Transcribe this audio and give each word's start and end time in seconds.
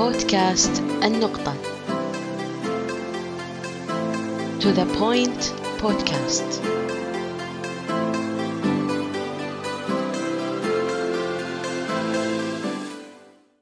بودكاست 0.00 0.80
النقطة. 0.80 1.54
To 4.60 4.68
the 4.72 4.86
point 4.98 5.42
podcast. 5.82 6.50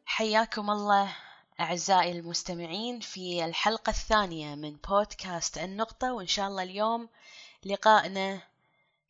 حياكم 0.06 0.70
الله 0.70 1.16
أعزائي 1.61 2.12
المستمعين 2.12 3.00
في 3.00 3.45
الحلقة 3.45 3.91
الثانية 3.91 4.55
من 4.55 4.77
بودكاست 4.89 5.59
النقطة 5.59 6.12
وإن 6.12 6.27
شاء 6.27 6.48
الله 6.48 6.62
اليوم 6.62 7.09
لقائنا 7.64 8.43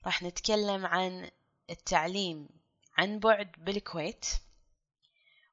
راح 0.06 0.22
نتكلم 0.22 0.86
عن 0.86 1.30
التعليم 1.70 2.48
عن 2.98 3.18
بعد 3.18 3.52
بالكويت. 3.58 4.26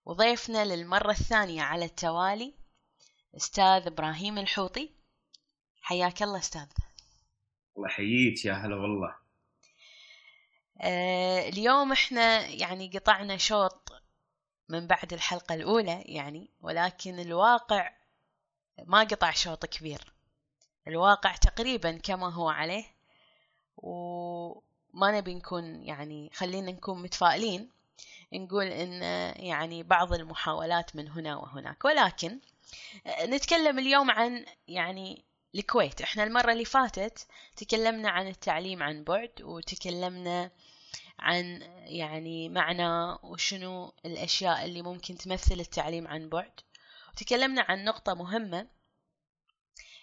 وضيفنا 0.06 0.66
للمرة 0.66 1.12
الثانية 1.12 1.62
على 1.62 1.86
التوالي 1.86 2.54
أستاذ 3.36 3.88
إبراهيم 3.88 4.38
الحوطي. 4.38 4.96
حياك 5.82 6.24
الله 6.24 6.40
أستاذ. 6.40 6.68
الله 7.78 7.88
يحييك 7.88 8.46
يا 8.46 8.54
هلا 8.54 8.76
والله. 8.76 9.16
آه 10.82 11.50
اليوم 11.50 11.92
إحنا 11.92 12.48
يعني 12.48 12.90
قطعنا 12.90 13.38
شوط 13.38 13.92
من 14.70 14.88
بعد 14.88 15.14
الحلقة 15.14 15.56
الأولى 15.56 16.02
يعني 16.06 16.52
ولكن 16.62 17.20
الواقع 17.20 17.92
ما 18.84 19.00
قطع 19.00 19.32
شوط 19.32 19.66
كبير. 19.66 20.14
الواقع 20.88 21.36
تقريبا 21.36 21.98
كما 21.98 22.34
هو 22.34 22.50
عليه 22.50 22.86
وما 23.78 25.12
نبي 25.12 25.34
نكون 25.34 25.84
يعني 25.84 26.30
خلينا 26.34 26.72
نكون 26.72 27.02
متفائلين. 27.02 27.75
نقول 28.40 28.66
إن 28.66 29.02
يعني 29.46 29.84
بعض 29.84 30.14
المحاولات 30.14 30.96
من 30.96 31.10
هنا 31.10 31.36
وهناك. 31.36 31.86
ولكن 31.86 32.40
نتكلم 33.26 33.80
اليوم 33.80 34.12
عن 34.12 34.46
يعني 34.68 35.24
الكويت. 35.56 36.02
إحنا 36.02 36.24
المرة 36.24 36.52
اللي 36.52 36.66
فاتت 36.66 37.28
تكلمنا 37.56 38.10
عن 38.10 38.28
التعليم 38.28 38.84
عن 38.84 39.04
بعد 39.04 39.32
وتكلمنا 39.42 40.52
عن 41.20 41.62
يعني 41.86 42.50
معنى 42.50 43.18
وشنو 43.24 43.94
الأشياء 44.06 44.66
اللي 44.66 44.82
ممكن 44.82 45.18
تمثل 45.18 45.60
التعليم 45.60 46.08
عن 46.08 46.30
بعد. 46.30 46.52
وتكلمنا 47.14 47.62
عن 47.62 47.84
نقطة 47.86 48.14
مهمة 48.14 48.68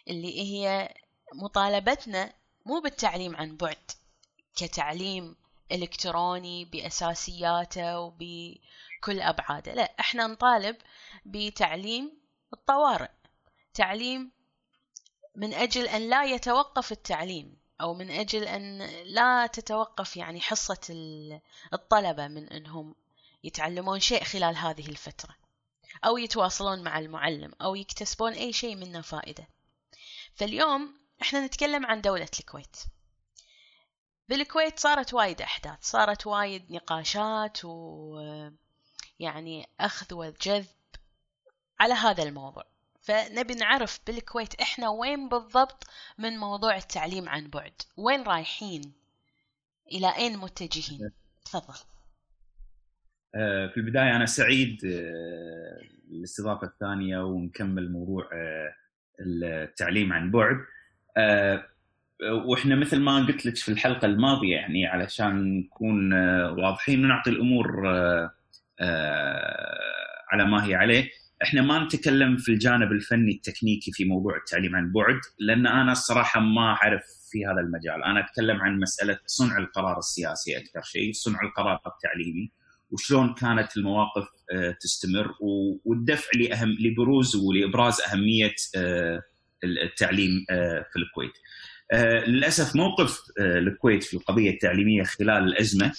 اللي 0.08 0.40
هي 0.40 0.94
مطالبتنا 1.34 2.32
مو 2.66 2.80
بالتعليم 2.80 3.36
عن 3.36 3.56
بعد 3.56 3.90
كتعليم 4.56 5.36
إلكتروني 5.72 6.64
بأساسياته 6.64 8.00
وبكل 8.00 9.20
أبعاده. 9.20 9.74
لا 9.74 9.94
إحنا 10.00 10.26
نطالب 10.26 10.76
بتعليم 11.26 12.12
الطوارئ. 12.52 13.10
تعليم 13.74 14.30
من 15.36 15.54
أجل 15.54 15.88
أن 15.88 16.10
لا 16.10 16.24
يتوقف 16.24 16.92
التعليم 16.92 17.56
أو 17.80 17.94
من 17.94 18.10
أجل 18.10 18.44
أن 18.44 18.82
لا 19.04 19.46
تتوقف 19.46 20.16
يعني 20.16 20.40
حصة 20.40 20.94
الطلبة 21.72 22.28
من 22.28 22.48
أنهم 22.48 22.94
يتعلمون 23.44 24.00
شيء 24.00 24.24
خلال 24.24 24.56
هذه 24.56 24.88
الفترة 24.88 25.36
أو 26.04 26.18
يتواصلون 26.18 26.82
مع 26.82 26.98
المعلم 26.98 27.52
أو 27.62 27.74
يكتسبون 27.74 28.32
أي 28.32 28.52
شيء 28.52 28.76
منه 28.76 29.00
فائدة. 29.00 29.48
فاليوم 30.34 30.94
إحنا 31.22 31.46
نتكلم 31.46 31.86
عن 31.86 32.00
دولة 32.00 32.28
الكويت. 32.40 32.76
بالكويت 34.32 34.78
صارت 34.78 35.14
وايد 35.14 35.42
أحداث 35.42 35.78
صارت 35.80 36.26
وايد 36.26 36.72
نقاشات 36.72 37.58
ويعني 37.64 38.56
أخذ 39.80 40.14
وجذب 40.14 40.66
على 41.80 41.94
هذا 41.94 42.22
الموضوع. 42.22 42.64
فنبي 43.00 43.54
نعرف 43.54 44.00
بالكويت 44.06 44.60
إحنا 44.60 44.88
وين 44.88 45.28
بالضبط 45.28 45.86
من 46.18 46.38
موضوع 46.38 46.76
التعليم 46.76 47.28
عن 47.28 47.48
بعد؟ 47.48 47.72
وين 47.96 48.22
رايحين؟ 48.22 48.92
إلى 49.92 50.16
أين 50.16 50.38
متجهين؟ 50.38 51.12
تفضل. 51.44 51.78
آه، 53.34 53.66
في 53.66 53.76
البداية 53.76 54.16
أنا 54.16 54.26
سعيد 54.26 54.80
الاستضافة 56.10 56.66
الثانية 56.66 57.18
ونكمل 57.18 57.92
موضوع 57.92 58.28
آه، 58.32 58.74
التعليم 59.20 60.12
عن 60.12 60.30
بعد. 60.30 60.56
آه، 61.16 61.71
وإحنا 62.30 62.74
مثل 62.76 63.00
ما 63.00 63.16
قلت 63.16 63.46
لك 63.46 63.56
في 63.56 63.68
الحلقة 63.68 64.06
الماضية 64.06 64.54
يعني 64.54 64.86
علشان 64.86 65.58
نكون 65.58 66.12
واضحين 66.50 67.04
ونعطي 67.04 67.30
الأمور 67.30 67.86
على 70.32 70.44
ما 70.44 70.66
هي 70.66 70.74
عليه 70.74 71.10
إحنا 71.42 71.62
ما 71.62 71.84
نتكلم 71.84 72.36
في 72.36 72.48
الجانب 72.52 72.92
الفني 72.92 73.32
التكنيكي 73.32 73.92
في 73.92 74.04
موضوع 74.04 74.36
التعليم 74.36 74.76
عن 74.76 74.92
بعد 74.92 75.20
لأن 75.38 75.66
أنا 75.66 75.92
الصراحة 75.92 76.40
ما 76.40 76.60
أعرف 76.66 77.02
في 77.30 77.46
هذا 77.46 77.60
المجال 77.60 78.04
أنا 78.04 78.20
أتكلم 78.20 78.60
عن 78.60 78.80
مسألة 78.80 79.18
صنع 79.26 79.58
القرار 79.58 79.98
السياسي 79.98 80.58
أكثر 80.58 80.82
شيء 80.82 81.12
صنع 81.12 81.38
القرار 81.42 81.80
التعليمي 81.86 82.50
وشلون 82.90 83.34
كانت 83.34 83.76
المواقف 83.76 84.24
تستمر 84.80 85.34
والدفع 85.84 86.28
لاهم 86.34 86.76
لبروز 86.80 87.36
ولإبراز 87.36 88.00
أهمية 88.00 88.54
التعليم 89.64 90.44
في 90.92 90.96
الكويت. 90.96 91.32
للأسف 92.26 92.76
موقف 92.76 93.20
الكويت 93.38 94.04
في 94.04 94.14
القضية 94.14 94.50
التعليمية 94.50 95.02
خلال 95.02 95.44
الأزمة 95.44 95.92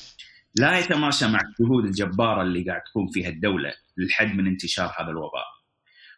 لا 0.55 0.79
يتماشى 0.79 1.27
مع 1.27 1.39
الجهود 1.41 1.85
الجبارة 1.85 2.41
اللي 2.41 2.63
قاعد 2.63 2.81
تقوم 2.81 3.07
فيها 3.07 3.29
الدولة 3.29 3.73
للحد 3.97 4.35
من 4.35 4.47
انتشار 4.47 4.93
هذا 4.99 5.09
الوباء. 5.09 5.45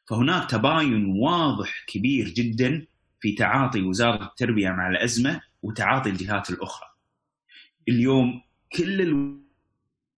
فهناك 0.09 0.49
تباين 0.49 1.05
واضح 1.05 1.85
كبير 1.87 2.29
جدا 2.29 2.87
في 3.21 3.31
تعاطي 3.31 3.81
وزارة 3.81 4.23
التربية 4.23 4.69
مع 4.69 4.89
الأزمة 4.89 5.41
وتعاطي 5.63 6.09
الجهات 6.09 6.49
الأخرى. 6.49 6.89
اليوم 7.89 8.41
كل 8.77 9.41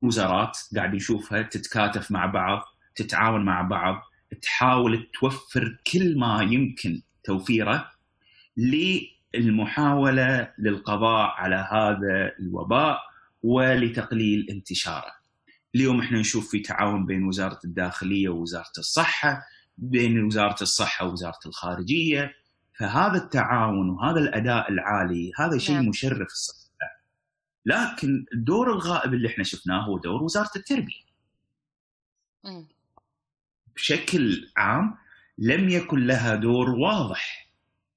الوزارات 0.02 0.58
قاعد 0.76 0.94
نشوفها 0.94 1.42
تتكاتف 1.42 2.10
مع 2.10 2.26
بعض، 2.26 2.62
تتعاون 2.94 3.44
مع 3.44 3.62
بعض، 3.62 4.02
تحاول 4.42 5.10
توفر 5.20 5.78
كل 5.92 6.18
ما 6.18 6.42
يمكن 6.42 7.02
توفيره 7.24 7.90
للمحاوله 9.38 10.52
للقضاء 10.58 11.26
على 11.26 11.68
هذا 11.70 12.32
الوباء 12.40 13.00
ولتقليل 13.42 14.46
انتشاره. 14.50 15.12
اليوم 15.74 16.00
إحنا 16.00 16.18
نشوف 16.18 16.50
في 16.50 16.58
تعاون 16.58 17.06
بين 17.06 17.24
وزارة 17.24 17.60
الداخلية 17.64 18.28
ووزارة 18.28 18.72
الصحة، 18.78 19.42
بين 19.78 20.24
وزارة 20.24 20.62
الصحة 20.62 21.06
ووزارة 21.06 21.38
الخارجية، 21.46 22.34
فهذا 22.78 23.16
التعاون 23.16 23.90
وهذا 23.90 24.18
الأداء 24.18 24.72
العالي 24.72 25.32
هذا 25.38 25.58
شيء 25.58 25.74
نعم. 25.74 25.88
مشرف 25.88 26.28
الصراحه. 26.28 26.66
لكن 27.66 28.26
الدور 28.32 28.72
الغائب 28.72 29.14
اللي 29.14 29.28
إحنا 29.28 29.44
شفناه 29.44 29.80
هو 29.80 29.98
دور 29.98 30.22
وزارة 30.22 30.50
التربية. 30.56 31.06
بشكل 33.76 34.50
عام 34.56 34.96
لم 35.38 35.68
يكن 35.68 36.06
لها 36.06 36.34
دور 36.34 36.70
واضح 36.70 37.50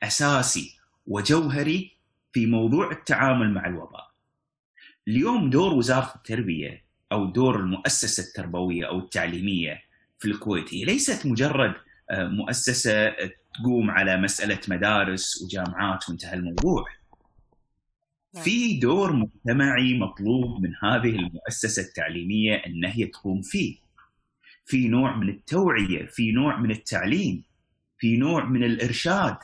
أساسي 0.04 0.79
وجوهري 1.10 1.98
في 2.34 2.46
موضوع 2.46 2.92
التعامل 2.92 3.54
مع 3.54 3.68
الوباء. 3.68 4.12
اليوم 5.08 5.50
دور 5.50 5.74
وزارة 5.74 6.14
التربية 6.16 6.86
أو 7.12 7.26
دور 7.26 7.60
المؤسسة 7.60 8.24
التربوية 8.24 8.88
أو 8.88 9.00
التعليمية 9.00 9.82
في 10.20 10.28
الكويت 10.28 10.74
هي 10.74 10.86
ليست 10.86 11.26
مجرد 11.26 11.74
آه، 12.12 12.28
مؤسسة 12.28 13.16
تقوم 13.54 13.92
على 13.92 14.18
مسألة 14.18 14.60
مدارس 14.68 15.42
وجامعات 15.42 16.10
وانتهى 16.10 16.34
الموضوع. 16.34 16.86
نعم. 18.36 18.44
في 18.44 18.80
دور 18.80 19.14
مجتمعي 19.14 20.00
مطلوب 20.00 20.62
من 20.62 20.74
هذه 20.84 21.10
المؤسسة 21.10 21.82
التعليمية 21.82 22.56
إن 22.56 22.86
هي 22.86 23.06
تقوم 23.06 23.42
فيه. 23.42 23.78
في 24.66 24.88
نوع 24.88 25.16
من 25.16 25.30
التوعية، 25.30 26.06
في 26.06 26.32
نوع 26.32 26.60
من 26.60 26.72
التعليم، 26.72 27.44
في 27.98 28.18
نوع 28.18 28.46
من 28.46 28.64
الإرشاد، 28.64 29.38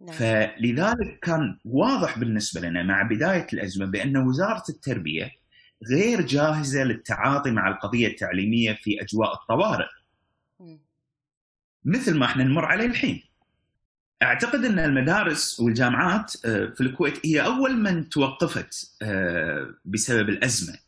نعم. 0.00 0.14
فلذلك 0.16 1.18
كان 1.22 1.58
واضح 1.64 2.18
بالنسبة 2.18 2.60
لنا 2.68 2.82
مع 2.82 3.02
بداية 3.02 3.46
الأزمة 3.52 3.86
بأن 3.86 4.16
وزارة 4.16 4.62
التربية 4.68 5.30
غير 5.90 6.20
جاهزة 6.20 6.84
للتعاطي 6.84 7.50
مع 7.50 7.68
القضية 7.68 8.06
التعليمية 8.06 8.72
في 8.82 9.02
أجواء 9.02 9.34
الطوارئ. 9.34 9.86
مثل 11.84 12.18
ما 12.18 12.26
إحنا 12.26 12.44
نمر 12.44 12.64
عليه 12.64 12.86
الحين. 12.86 13.22
أعتقد 14.22 14.64
أن 14.64 14.78
المدارس 14.78 15.60
والجامعات 15.60 16.32
آه، 16.46 16.66
في 16.66 16.80
الكويت 16.80 17.26
هي 17.26 17.40
أول 17.44 17.76
من 17.76 18.08
توقفت 18.08 18.96
آه، 19.02 19.74
بسبب 19.84 20.28
الأزمة. 20.28 20.78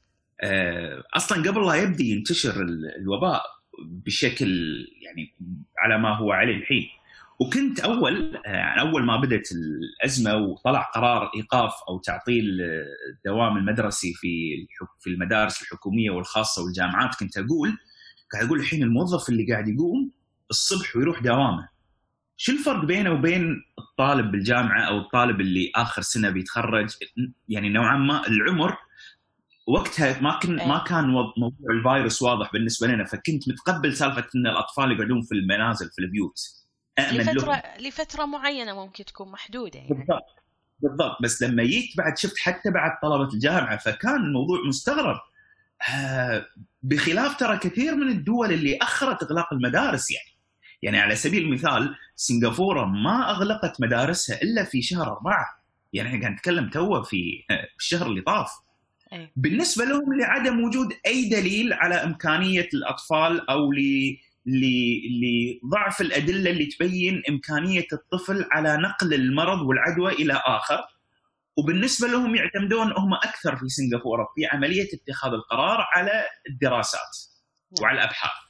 آه، 0.40 1.04
أصلا 1.14 1.50
قبل 1.50 1.66
لا 1.66 1.74
يبدي 1.74 2.10
ينتشر 2.10 2.62
ال- 2.62 2.96
الوباء 2.96 3.42
بشكل 3.84 4.48
يعني 5.02 5.34
على 5.78 5.98
ما 5.98 6.16
هو 6.16 6.32
عليه 6.32 6.56
الحين. 6.56 6.88
وكنت 7.40 7.80
أول 7.80 8.36
آه، 8.46 8.80
أول 8.80 9.04
ما 9.04 9.16
بدأت 9.16 9.48
الأزمة 9.52 10.36
وطلع 10.36 10.82
قرار 10.82 11.30
إيقاف 11.36 11.72
أو 11.88 11.98
تعطيل 11.98 12.60
آه، 12.60 12.84
الدوام 13.14 13.56
المدرسي 13.56 14.14
في 14.14 14.56
في 15.00 15.10
المدارس 15.10 15.62
الحكومية 15.62 16.10
والخاصة 16.10 16.64
والجامعات 16.64 17.14
كنت 17.14 17.38
أقول 17.38 17.78
قاعد 18.32 18.46
أقول 18.46 18.60
الحين 18.60 18.82
الموظف 18.82 19.28
اللي 19.28 19.52
قاعد 19.52 19.68
يقوم 19.68 20.10
الصبح 20.50 20.96
ويروح 20.96 21.22
دوامه. 21.22 21.68
شو 22.36 22.52
الفرق 22.52 22.84
بينه 22.84 23.10
وبين 23.12 23.62
الطالب 23.78 24.30
بالجامعة 24.30 24.82
أو 24.82 24.98
الطالب 24.98 25.40
اللي 25.40 25.72
آخر 25.76 26.02
سنة 26.02 26.30
بيتخرج؟ 26.30 26.90
يعني 27.48 27.68
نوعا 27.68 27.96
ما 27.96 28.26
العمر 28.28 28.76
وقتها 29.66 30.20
ما 30.20 30.38
كن 30.38 30.56
ما 30.56 30.78
كان 30.78 31.04
موضوع 31.08 31.70
الفيروس 31.70 32.22
واضح 32.22 32.52
بالنسبة 32.52 32.86
لنا 32.86 33.04
فكنت 33.04 33.48
متقبل 33.48 33.96
سالفة 33.96 34.26
إن 34.36 34.46
الأطفال 34.46 34.92
يقعدون 34.92 35.22
في 35.22 35.34
المنازل 35.34 35.90
في 35.90 35.98
البيوت. 35.98 36.57
أأمن 36.98 37.20
لفتره 37.20 37.52
لهم. 37.52 37.86
لفترة 37.86 38.24
معينة 38.24 38.74
ممكن 38.84 39.04
تكون 39.04 39.30
محدودة 39.32 39.78
يعني. 39.78 39.88
بالضبط. 39.94 40.26
بالضبط. 40.80 41.16
بس 41.22 41.42
لما 41.42 41.64
جيت 41.64 41.96
بعد 41.96 42.18
شفت 42.18 42.38
حتى 42.38 42.70
بعد 42.70 42.90
طلبة 43.02 43.34
الجامعة 43.34 43.78
فكان 43.78 44.16
الموضوع 44.16 44.58
مستغرب. 44.68 45.16
آه 45.94 46.46
بخلاف 46.82 47.36
ترى 47.36 47.58
كثير 47.58 47.96
من 47.96 48.08
الدول 48.08 48.52
اللي 48.52 48.78
أخرت 48.82 49.22
إغلاق 49.22 49.52
المدارس 49.52 50.10
يعني. 50.10 50.38
يعني 50.82 50.98
على 51.00 51.16
سبيل 51.16 51.42
المثال 51.42 51.94
سنغافورة 52.16 52.84
ما 52.84 53.30
أغلقت 53.30 53.80
مدارسها 53.80 54.42
إلا 54.42 54.64
في 54.64 54.82
شهر 54.82 55.12
أربعة. 55.12 55.46
يعني 55.92 56.08
إحنا 56.08 56.20
قاعد 56.20 56.32
نتكلم 56.32 56.70
تو 56.70 57.02
في 57.02 57.44
الشهر 57.78 58.06
اللي 58.06 58.20
طاف. 58.20 58.50
أي. 59.12 59.32
بالنسبة 59.36 59.84
لهم 59.84 60.18
لعدم 60.20 60.64
وجود 60.64 60.88
أي 61.06 61.28
دليل 61.28 61.72
على 61.72 61.94
إمكانية 61.94 62.68
الأطفال 62.74 63.50
أو 63.50 63.72
لضعف 65.22 66.00
الأدلة 66.00 66.50
اللي 66.50 66.66
تبين 66.66 67.22
إمكانية 67.28 67.86
الطفل 67.92 68.48
على 68.52 68.76
نقل 68.76 69.14
المرض 69.14 69.60
والعدوى 69.60 70.12
إلى 70.12 70.42
آخر 70.46 70.80
وبالنسبة 71.56 72.08
لهم 72.08 72.34
يعتمدون 72.34 72.92
هم 72.92 73.14
أكثر 73.14 73.56
في 73.56 73.68
سنغافورة 73.68 74.28
في 74.34 74.46
عملية 74.46 74.88
اتخاذ 74.94 75.32
القرار 75.32 75.86
على 75.94 76.24
الدراسات. 76.50 77.16
وعلى 77.82 77.98
الأبحاث 77.98 78.48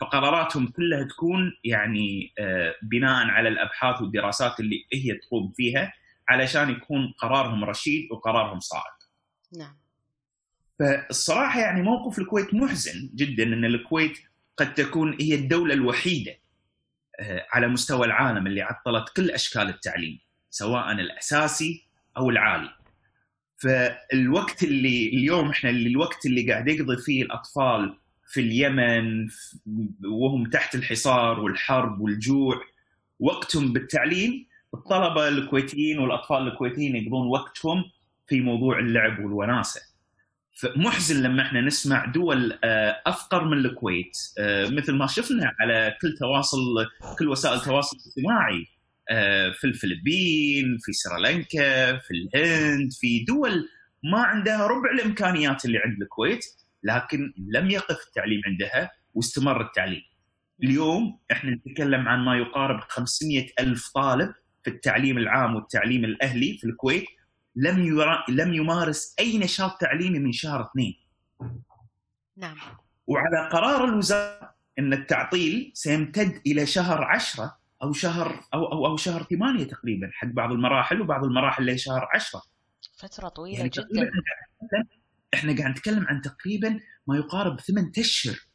فقراراتهم 0.00 0.66
كلها 0.66 1.02
تكون 1.02 1.52
يعني 1.64 2.32
آه، 2.38 2.74
بناء 2.82 3.26
على 3.26 3.48
الأبحاث 3.48 4.02
والدراسات 4.02 4.60
اللي 4.60 4.86
هي 4.92 5.14
تقوم 5.14 5.52
فيها 5.56 5.92
علشان 6.28 6.70
يكون 6.70 7.14
قرارهم 7.18 7.64
رشيد 7.64 8.08
وقرارهم 8.12 8.60
صائب. 8.60 8.96
نعم. 9.58 9.76
فالصراحة 10.78 11.60
يعني 11.60 11.82
موقف 11.82 12.18
الكويت 12.18 12.54
محزن 12.54 13.10
جدا 13.14 13.42
إن 13.42 13.64
الكويت 13.64 14.18
قد 14.56 14.74
تكون 14.74 15.16
هي 15.20 15.34
الدولة 15.34 15.74
الوحيدة 15.74 16.38
آه، 17.20 17.46
على 17.52 17.68
مستوى 17.68 18.06
العالم 18.06 18.46
اللي 18.46 18.62
عطلت 18.62 19.08
كل 19.16 19.30
أشكال 19.30 19.68
التعليم 19.68 20.18
سواء 20.50 20.92
الأساسي 20.92 21.86
أو 22.16 22.30
العالي. 22.30 22.70
فالوقت 23.56 24.62
اللي 24.62 25.08
اليوم 25.08 25.50
إحنا 25.50 25.70
الوقت 25.70 26.26
اللي 26.26 26.52
قاعد 26.52 26.68
يقضي 26.68 26.96
فيه 26.96 27.22
الأطفال 27.22 27.98
في 28.26 28.40
اليمن 28.40 29.28
وهم 30.04 30.50
تحت 30.50 30.74
الحصار 30.74 31.40
والحرب 31.40 32.00
والجوع 32.00 32.62
وقتهم 33.20 33.72
بالتعليم 33.72 34.46
الطلبة 34.74 35.28
الكويتيين 35.28 35.98
والأطفال 35.98 36.48
الكويتيين 36.48 36.96
يقضون 36.96 37.26
وقتهم 37.26 37.84
في 38.26 38.40
موضوع 38.40 38.78
اللعب 38.78 39.24
والوناسة. 39.24 39.80
فمحزن 40.56 41.22
لما 41.22 41.42
إحنا 41.42 41.60
نسمع 41.60 42.04
دول 42.04 42.58
آه، 42.64 43.02
أفقر 43.06 43.44
من 43.44 43.58
الكويت. 43.58 44.16
آه، 44.38 44.68
مثل 44.68 44.92
ما 44.92 45.06
شفنا 45.06 45.54
على 45.60 45.96
كل 46.02 46.14
تواصل 46.18 46.58
كل 47.18 47.28
وسائل 47.28 47.56
التواصل 47.56 47.96
الاجتماعي. 47.96 48.66
آه، 49.10 49.50
في 49.50 49.66
الفلبين 49.66 50.78
في 50.82 50.92
سريلانكا 50.92 51.96
في 51.96 52.10
الهند 52.10 52.92
في 52.92 53.24
دول 53.24 53.68
ما 54.04 54.22
عندها 54.22 54.66
ربع 54.66 54.90
الإمكانيات 54.94 55.64
اللي 55.64 55.78
عند 55.78 56.02
الكويت 56.02 56.44
لكن 56.82 57.32
لم 57.54 57.70
يقف 57.70 58.06
التعليم 58.06 58.40
عندها 58.46 58.90
واستمر 59.14 59.60
التعليم. 59.60 60.02
اليوم 60.62 61.18
إحنا 61.32 61.50
نتكلم 61.50 62.08
عن 62.08 62.24
ما 62.24 62.36
يقارب 62.36 62.80
500 62.88 63.46
ألف 63.60 63.88
طالب 63.94 64.34
في 64.64 64.70
التعليم 64.70 65.18
العام 65.18 65.54
والتعليم 65.54 66.04
الأهلي 66.04 66.58
في 66.58 66.64
الكويت. 66.64 67.04
لم 67.56 67.84
يرا... 67.84 68.24
لم 68.28 68.54
يمارس 68.54 69.14
أي 69.18 69.38
نشاط 69.38 69.80
تعليمي 69.80 70.18
من 70.18 70.32
شهر 70.32 70.62
اثنين. 70.70 70.94
نعم. 72.36 72.56
وعلى 73.06 73.48
قرار 73.52 73.84
الوزارة 73.84 74.54
أن 74.78 74.92
التعطيل 74.92 75.70
سيمتد 75.74 76.40
إلى 76.46 76.66
شهر 76.66 77.04
عشرة 77.04 77.58
أو 77.82 77.92
شهر 77.92 78.44
أو 78.54 78.72
أو, 78.72 78.86
أو 78.86 78.96
شهر 78.96 79.22
ثمانية 79.22 79.64
تقريبا 79.64 80.10
حق 80.12 80.28
بعض 80.28 80.52
المراحل 80.52 81.00
وبعض 81.00 81.24
المراحل 81.24 81.66
لشهر 81.66 82.08
عشرة. 82.14 82.42
فترة 82.96 83.28
طويلة 83.28 83.58
يعني 83.58 83.70
جدا. 83.70 84.10
إحنا 85.34 85.56
قاعد 85.56 85.70
نتكلم 85.70 86.06
عن 86.06 86.22
تقريبا 86.22 86.80
ما 87.06 87.16
يقارب 87.16 87.60
ثمان 87.60 87.92
أشهر. 87.98 88.46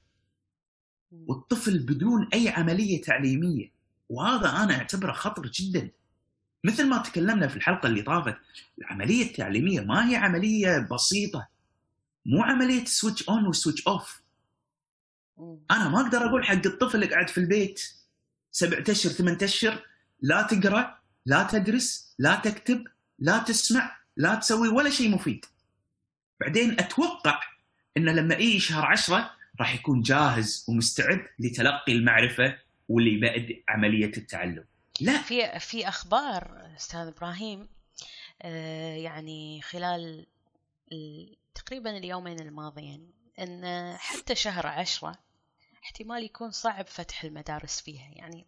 والطفل 1.11 1.79
بدون 1.79 2.27
أي 2.33 2.49
عملية 2.49 3.01
تعليمية. 3.01 3.71
وهذا 4.09 4.49
أنا 4.49 4.77
أعتبره 4.77 5.11
خطر 5.11 5.47
جدا. 5.47 5.91
مثل 6.63 6.87
ما 6.89 6.97
تكلمنا 6.97 7.47
في 7.47 7.55
الحلقة 7.55 7.87
اللي 7.87 8.01
طافت 8.01 8.37
العملية 8.81 9.25
التعليمية 9.25 9.81
ما 9.81 10.09
هي 10.09 10.15
عملية 10.15 10.87
بسيطة. 10.91 11.47
مو 12.25 12.43
عملية 12.43 12.85
switch 12.85 13.29
on 13.29 13.47
و 13.47 13.53
switch 13.53 13.87
off 13.87 14.21
أنا 15.71 15.89
ما 15.89 16.01
أقدر 16.01 16.17
أقول 16.17 16.45
حق 16.45 16.65
الطفل 16.65 17.09
قاعد 17.09 17.29
في 17.29 17.37
البيت 17.37 17.81
سبعة 18.51 18.83
اشهر 18.89 19.13
ثمان 19.13 19.37
اشهر 19.43 19.85
لا 20.21 20.41
تقرأ 20.41 20.99
لا 21.25 21.43
تدرس 21.51 22.15
لا 22.19 22.35
تكتب 22.35 22.83
لا 23.19 23.37
تسمع 23.37 23.97
لا 24.17 24.35
تسوي 24.35 24.67
ولا 24.67 24.89
شيء 24.89 25.09
مفيد. 25.09 25.45
بعدين 26.39 26.79
أتوقع 26.79 27.39
انه 27.97 28.11
لما 28.11 28.35
يجي 28.35 28.59
شهر 28.59 28.85
عشرة 28.85 29.31
راح 29.59 29.75
يكون 29.75 30.01
جاهز 30.01 30.65
ومستعد 30.69 31.25
لتلقي 31.39 31.93
المعرفة 31.93 32.57
واللي 32.89 33.13
يبدأ 33.13 33.63
عملية 33.69 34.11
التعلم. 34.17 34.63
لا. 35.01 35.21
في 35.21 35.59
في 35.59 35.87
أخبار 35.87 36.71
أستاذ 36.75 37.07
إبراهيم 37.07 37.69
آه، 38.41 38.95
يعني 38.95 39.61
خلال 39.61 40.27
تقريبا 41.55 41.97
اليومين 41.97 42.39
الماضيين 42.39 43.13
إن 43.39 43.93
حتى 43.97 44.35
شهر 44.35 44.67
عشرة 44.67 45.15
احتمال 45.83 46.23
يكون 46.23 46.51
صعب 46.51 46.87
فتح 46.87 47.23
المدارس 47.23 47.81
فيها. 47.81 48.09
يعني 48.15 48.45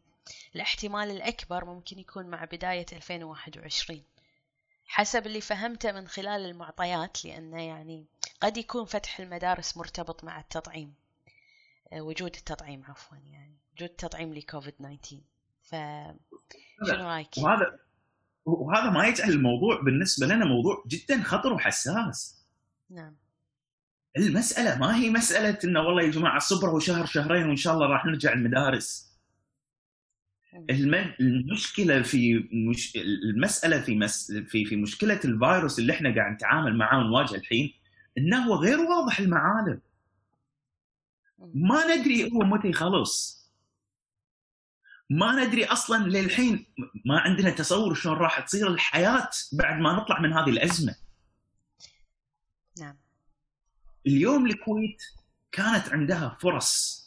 الاحتمال 0.56 1.12
الأكبر 1.12 1.66
ممكن 1.66 2.00
يكون 2.00 2.26
مع 2.26 2.46
بداية 2.46 2.86
2021 2.94 4.04
حسب 4.86 5.28
اللي 5.28 5.42
فهمته 5.42 5.92
من 5.92 6.08
خلال 6.08 6.46
المعطيات 6.46 7.26
لأنه 7.26 7.62
يعني 7.62 8.06
قد 8.42 8.58
يكون 8.58 8.86
فتح 8.86 9.20
المدارس 9.20 9.78
مرتبط 9.78 10.24
مع 10.24 10.40
التطعيم 10.40 10.94
آه، 11.94 12.02
وجود 12.02 12.36
التطعيم 12.36 12.84
عفوا 12.86 13.18
يعني 13.18 13.57
وجود 13.74 13.90
التطعيم 13.90 14.33
لكوفيد 14.33 14.74
19 14.74 15.32
ف 15.73 15.75
شنو 16.87 17.09
رأيك؟ 17.09 17.37
وهذا 17.37 17.80
وهذا 18.45 18.89
ما 18.89 19.07
يجعل 19.07 19.30
الموضوع 19.30 19.81
بالنسبة 19.81 20.27
لنا 20.27 20.45
موضوع 20.45 20.83
جدا 20.87 21.23
خطر 21.23 21.53
وحساس. 21.53 22.45
نعم. 22.89 23.15
المسألة 24.18 24.80
ما 24.80 24.95
هي 24.95 25.09
مسألة 25.09 25.57
إنه 25.63 25.80
والله 25.80 26.03
يا 26.03 26.11
جماعة 26.11 26.39
صبروا 26.39 26.80
شهر 26.80 27.06
شهرين 27.06 27.47
وإن 27.47 27.56
شاء 27.56 27.73
الله 27.73 27.87
راح 27.87 28.06
نرجع 28.06 28.33
المدارس. 28.33 29.13
المشكلة 31.19 32.01
في 32.01 32.49
مش 32.69 32.95
المسألة 33.23 33.81
في 33.81 33.95
مس 33.95 34.31
في 34.31 34.65
في 34.65 34.75
مشكلة 34.75 35.19
الفيروس 35.25 35.80
اللي 35.80 35.94
إحنا 35.94 36.15
قاعد 36.15 36.33
نتعامل 36.33 36.77
معاه 36.77 36.99
ونواجهه 36.99 37.35
الحين 37.35 37.73
إنه 38.18 38.45
هو 38.45 38.56
غير 38.56 38.80
واضح 38.80 39.19
المعالم 39.19 39.81
ما 41.39 41.95
ندري 41.95 42.31
هو 42.31 42.39
متى 42.39 42.68
يخلص 42.68 43.43
ما 45.14 45.46
ندري 45.46 45.66
أصلا 45.66 46.08
للحين 46.08 46.66
ما 47.06 47.20
عندنا 47.20 47.50
تصور 47.50 47.94
شلون 47.94 48.18
راح 48.18 48.40
تصير 48.40 48.68
الحياة 48.68 49.30
بعد 49.54 49.80
ما 49.80 49.94
نطلع 49.94 50.20
من 50.20 50.34
هذه 50.34 50.50
الأزمة. 50.50 50.96
نعم. 52.80 52.98
اليوم 54.08 54.46
الكويت 54.46 55.04
كانت 55.52 55.90
عندها 55.90 56.38
فرص 56.42 57.04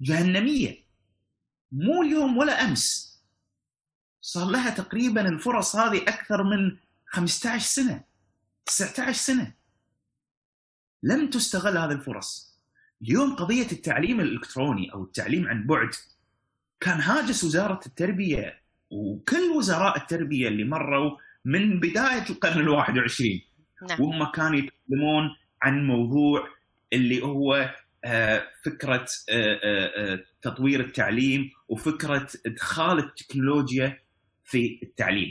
جهنمية. 0.00 0.84
مو 1.72 2.02
اليوم 2.02 2.36
ولا 2.36 2.64
أمس. 2.64 3.14
صار 4.20 4.50
لها 4.50 4.70
تقريبا 4.70 5.28
الفرص 5.28 5.76
هذه 5.76 6.02
أكثر 6.02 6.42
من 6.42 6.76
15 7.06 7.66
سنة 7.66 8.04
19 8.66 9.12
سنة. 9.12 9.54
لم 11.02 11.30
تستغل 11.30 11.78
هذه 11.78 11.92
الفرص. 11.92 12.60
اليوم 13.02 13.36
قضية 13.36 13.72
التعليم 13.72 14.20
الإلكتروني 14.20 14.92
أو 14.92 15.04
التعليم 15.04 15.48
عن 15.48 15.66
بعد 15.66 15.90
كان 16.84 17.00
هاجس 17.00 17.44
وزارة 17.44 17.80
التربية 17.86 18.60
وكل 18.90 19.50
وزراء 19.56 19.96
التربية 19.96 20.48
اللي 20.48 20.64
مروا 20.64 21.16
من 21.44 21.80
بداية 21.80 22.30
القرن 22.30 22.60
ال 22.60 22.68
21 22.68 23.40
نعم. 23.88 24.00
وهم 24.00 24.24
كانوا 24.24 24.58
يتكلمون 24.58 25.36
عن 25.62 25.86
موضوع 25.86 26.48
اللي 26.92 27.22
هو 27.22 27.74
آه، 28.04 28.42
فكرة 28.64 29.06
آه، 29.30 29.60
آه، 29.64 30.24
تطوير 30.42 30.80
التعليم 30.80 31.50
وفكرة 31.68 32.28
إدخال 32.46 32.98
التكنولوجيا 32.98 34.00
في 34.44 34.80
التعليم. 34.82 35.30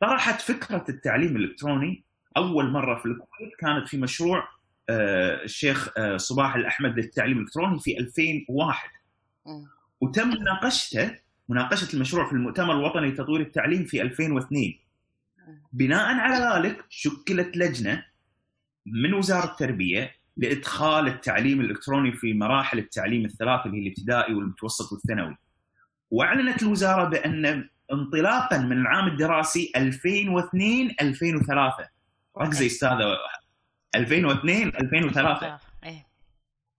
طرحت 0.00 0.40
فكرة 0.40 0.84
التعليم 0.88 1.36
الإلكتروني 1.36 2.04
أول 2.36 2.70
مرة 2.70 2.98
في 2.98 3.06
الكويت 3.06 3.54
كانت 3.58 3.88
في 3.88 3.96
مشروع 3.98 4.48
الشيخ 4.90 5.90
صباح 6.16 6.54
الأحمد 6.54 6.98
للتعليم 6.98 7.36
الإلكتروني 7.36 7.78
في 7.78 7.98
2001 7.98 8.88
مم. 9.46 9.77
وتم 10.00 10.28
مناقشته 10.28 11.18
مناقشة 11.48 11.94
المشروع 11.94 12.26
في 12.26 12.32
المؤتمر 12.32 12.72
الوطني 12.74 13.06
لتطوير 13.06 13.40
التعليم 13.40 13.84
في 13.84 14.02
2002 14.02 14.74
بناء 15.72 16.16
على 16.16 16.66
ذلك 16.68 16.84
شكلت 16.88 17.56
لجنة 17.56 18.04
من 18.86 19.14
وزارة 19.14 19.44
التربية 19.50 20.14
لإدخال 20.36 21.06
التعليم 21.08 21.60
الإلكتروني 21.60 22.12
في 22.12 22.34
مراحل 22.34 22.78
التعليم 22.78 23.24
الثلاث 23.24 23.66
اللي 23.66 23.76
هي 23.76 23.82
الابتدائي 23.82 24.34
والمتوسط 24.34 24.92
والثانوي. 24.92 25.36
وأعلنت 26.10 26.62
الوزارة 26.62 27.04
بأن 27.04 27.68
انطلاقا 27.92 28.58
من 28.58 28.80
العام 28.80 29.08
الدراسي 29.08 29.72
2002 29.76 30.94
2003 31.00 31.88
ركزي 32.38 32.66
أستاذة 32.66 33.16
2002 33.94 34.68
2003 34.68 35.58
إيه. 35.84 36.06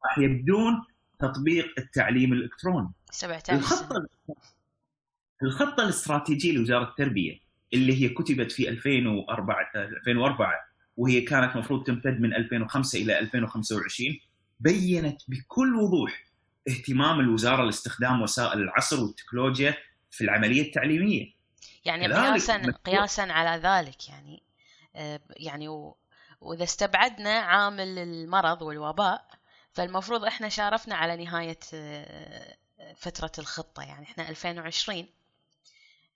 راح 0.06 0.18
يبدون 0.18 0.82
تطبيق 1.20 1.74
التعليم 1.78 2.34
الإلكتروني. 2.34 2.90
17 3.10 3.54
الخطه 3.54 4.08
الخطه 5.44 5.84
الاستراتيجيه 5.84 6.52
لوزارة 6.52 6.84
التربية 6.84 7.40
اللي 7.74 8.04
هي 8.04 8.10
كتبت 8.10 8.52
في 8.52 8.70
2004 8.70 9.56
2004 9.76 10.54
وهي 10.98 11.22
كانت 11.22 11.54
المفروض 11.56 11.84
تمتد 11.84 12.20
من 12.20 12.34
2005 12.34 13.00
إلى 13.00 13.20
2025 13.20 14.20
بينت 14.60 15.22
بكل 15.28 15.76
وضوح 15.76 16.26
اهتمام 16.70 17.20
الوزارة 17.20 17.64
لاستخدام 17.64 18.22
وسائل 18.22 18.60
العصر 18.62 19.04
والتكنولوجيا 19.04 19.76
في 20.12 20.24
العملية 20.24 20.62
التعليمية. 20.62 21.26
يعني 21.86 22.08
قياسا 22.08 22.74
قياسا 22.86 23.22
على 23.22 23.62
ذلك 23.62 24.10
يعني 24.10 24.44
آه، 24.96 25.20
يعني. 25.30 25.68
وإذا 26.42 26.64
استبعدنا 26.64 27.40
عامل 27.40 27.98
المرض 27.98 28.62
والوباء 28.62 29.28
فالمفروض 29.74 30.26
إحنا 30.26 30.50
شارفنا 30.50 30.96
على 30.96 31.26
نهاية 31.26 31.60
آه، 31.74 32.56
فترة 32.98 33.32
الخطة 33.40 33.84
يعني 33.84 34.04
إحنا 34.06 34.30
2020 34.30 35.06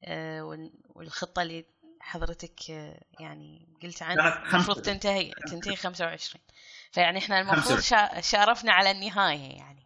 آه، 0.03 0.41
وال- 0.45 0.73
والخطة 0.89 1.41
اللي 1.41 1.65
حضرتك 1.99 2.71
آه، 2.71 3.01
يعني 3.19 3.67
قلت 3.83 4.03
عنها. 4.03 4.43
المفروض 4.53 4.81
تنتهي 4.81 5.31
تنتهي 5.47 5.75
25 5.75 6.41
فيعني 6.91 7.17
إحنا 7.17 7.41
المفروض 7.41 7.79
شا- 7.79 8.21
شارفنا 8.21 8.71
على 8.71 8.91
النهاية 8.91 9.57
يعني. 9.57 9.83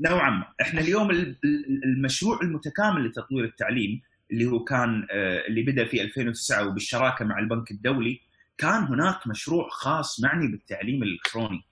نوعا 0.00 0.30
ما. 0.30 0.46
إحنا 0.60 0.80
اليوم 0.80 1.10
ال- 1.10 1.38
ال- 1.44 1.84
المشروع 1.84 2.40
المتكامل 2.42 3.06
لتطوير 3.08 3.44
التعليم 3.44 4.02
اللي 4.30 4.46
هو 4.46 4.64
كان 4.64 5.06
آه، 5.10 5.46
اللي 5.48 5.62
بدأ 5.62 5.84
في 5.84 6.02
2009 6.02 6.66
وبالشراكة 6.68 7.24
مع 7.24 7.38
البنك 7.38 7.70
الدولي 7.70 8.20
كان 8.58 8.82
هناك 8.84 9.26
مشروع 9.26 9.68
خاص 9.70 10.20
معني 10.20 10.46
بالتعليم 10.48 11.02
الإلكتروني. 11.02 11.64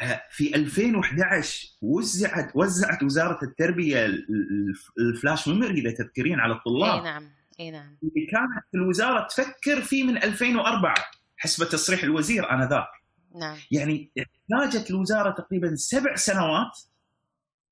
آه، 0.00 0.22
في 0.30 0.54
2011 0.54 1.68
وزعت 1.82 2.50
وزعت 2.56 3.02
وزارة 3.02 3.44
التربية 3.44 4.06
ال- 4.06 4.26
ال- 4.30 4.74
ال 4.98 5.06
flash 5.06 5.48
memory 5.48 5.80
اذا 5.80 5.90
تذكرين 5.90 6.40
على 6.40 6.52
إي 6.52 6.58
الطلاب 6.58 7.02
نعم 7.04 7.30
إي 7.60 7.70
نعم. 7.70 7.98
اللي 8.02 8.26
كانت 8.26 8.64
الوزارة 8.74 9.26
تفكر 9.28 9.80
فيه 9.82 10.04
من 10.04 10.16
2004 10.22 10.94
حسب 11.36 11.68
تصريح 11.68 12.02
الوزير 12.02 12.50
انذاك. 12.52 12.88
نعم. 13.34 13.56
يعني 13.70 14.10
احتاجت 14.18 14.90
الوزارة 14.90 15.30
تقريبا 15.30 15.74
سبع 15.76 16.16
سنوات 16.16 16.78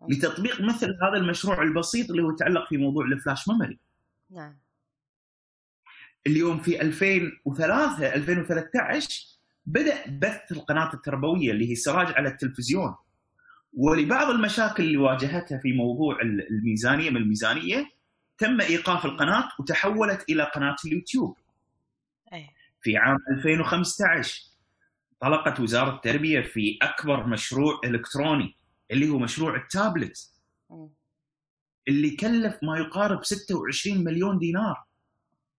لتطبيق 0.09 0.61
مثل 0.61 0.87
هذا 1.03 1.17
المشروع 1.17 1.63
البسيط 1.63 2.11
اللي 2.11 2.23
هو 2.23 2.31
يتعلق 2.31 2.69
في 2.69 2.77
موضوع 2.77 3.05
الفلاش 3.05 3.49
ميموري. 3.49 3.79
نعم. 4.31 4.59
اليوم 6.27 6.61
في 6.61 6.81
2003 6.83 8.15
2013 8.15 9.32
بدأ 9.67 10.11
بث 10.11 10.53
القناة 10.53 10.95
التربوية 10.95 11.51
اللي 11.51 11.71
هي 11.71 11.75
سراج 11.75 12.07
على 12.17 12.29
التلفزيون. 12.29 12.95
ولبعض 13.73 14.31
المشاكل 14.31 14.83
اللي 14.83 14.97
واجهتها 14.97 15.59
في 15.59 15.73
موضوع 15.73 16.19
الميزانية 16.51 17.11
من 17.11 17.17
الميزانية 17.17 17.89
تم 18.39 18.61
إيقاف 18.61 19.05
القناة 19.05 19.49
وتحولت 19.59 20.25
إلى 20.31 20.43
قناة 20.55 20.77
اليوتيوب. 20.87 21.37
أي 22.33 22.49
في 22.83 22.97
عام 22.97 23.19
2015 23.31 24.43
طلقت 25.21 25.61
وزارة 25.61 25.95
التربية 25.97 26.41
في 26.41 26.79
أكبر 26.83 27.27
مشروع 27.27 27.81
إلكتروني 27.85 28.57
اللي 28.91 29.09
هو 29.09 29.19
مشروع 29.19 29.57
التابلت. 29.57 30.33
اللي 31.89 32.17
كلف 32.17 32.59
ما 32.63 32.79
يقارب 32.79 33.25
26 33.25 34.05
مليون 34.05 34.39
دينار 34.39 34.85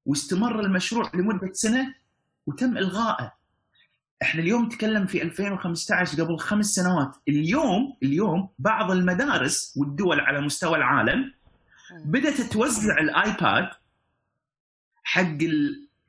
واستمر 0.05 0.59
المشروع 0.59 1.11
لمدة 1.13 1.53
سنة 1.53 1.95
وتم 2.45 2.77
إلغائه. 2.77 3.31
إحنا 4.23 4.41
اليوم 4.41 4.65
نتكلم 4.65 5.05
في 5.05 5.21
2015 5.21 6.23
قبل 6.23 6.37
خمس 6.37 6.65
سنوات، 6.65 7.15
اليوم 7.29 7.97
اليوم 8.03 8.49
بعض 8.59 8.91
المدارس 8.91 9.73
والدول 9.77 10.19
على 10.19 10.41
مستوى 10.41 10.77
العالم. 10.77 11.33
بدأت 12.05 12.41
توزع 12.41 12.97
الآيباد 12.97 13.69
حق 15.03 15.37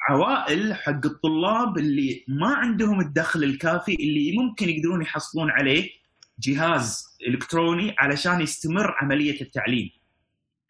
العوائل 0.09 0.75
حق 0.75 1.07
الطلاب 1.07 1.79
اللي 1.79 2.25
ما 2.29 2.55
عندهم 2.55 3.01
الدخل 3.01 3.45
الكافي 3.45 3.95
اللي 3.95 4.37
ممكن 4.37 4.69
يقدرون 4.69 5.03
يحصلون 5.03 5.51
عليه 5.51 5.91
جهاز 6.39 7.17
إلكتروني 7.29 7.95
علشان 7.99 8.41
يستمر 8.41 8.95
عملية 9.01 9.41
التعليم. 9.41 9.91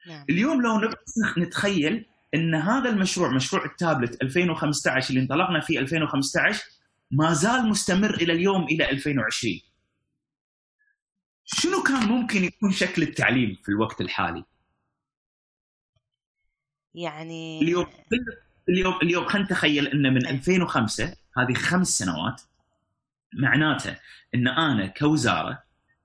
نعم 0.06 0.24
اليوم 0.30 0.62
لو 0.62 0.90
نتخيل 1.38 2.06
إن 2.34 2.54
هذا 2.54 2.90
المشروع 2.90 3.28
مشروع 3.30 3.64
التابلت 3.64 4.22
2015 4.22 5.10
اللي 5.10 5.20
انطلقنا 5.20 5.60
فيه 5.60 5.78
2015 5.78 6.64
ما 7.14 7.32
زال 7.32 7.68
مستمر 7.68 8.14
إلى 8.14 8.32
اليوم 8.32 8.64
إلى 8.64 8.90
2020 8.90 9.60
شنو 11.44 11.82
كان 11.82 12.08
ممكن 12.08 12.44
يكون 12.44 12.72
شكل 12.72 13.02
التعليم 13.02 13.56
في 13.62 13.68
الوقت 13.68 14.00
الحالي 14.00 14.44
يعني 16.94 17.60
اليوم 17.62 17.86
اليوم 18.68 18.94
اليوم 19.02 19.26
خلينا 19.26 19.46
نتخيل 19.46 19.86
ان 19.86 20.14
من 20.14 20.26
أي. 20.26 20.34
2005 20.34 21.16
هذه 21.38 21.54
خمس 21.54 21.88
سنوات 21.88 22.42
معناته 23.34 23.96
إن 24.34 24.48
أنا 24.48 24.86
كوزارة 24.86 25.62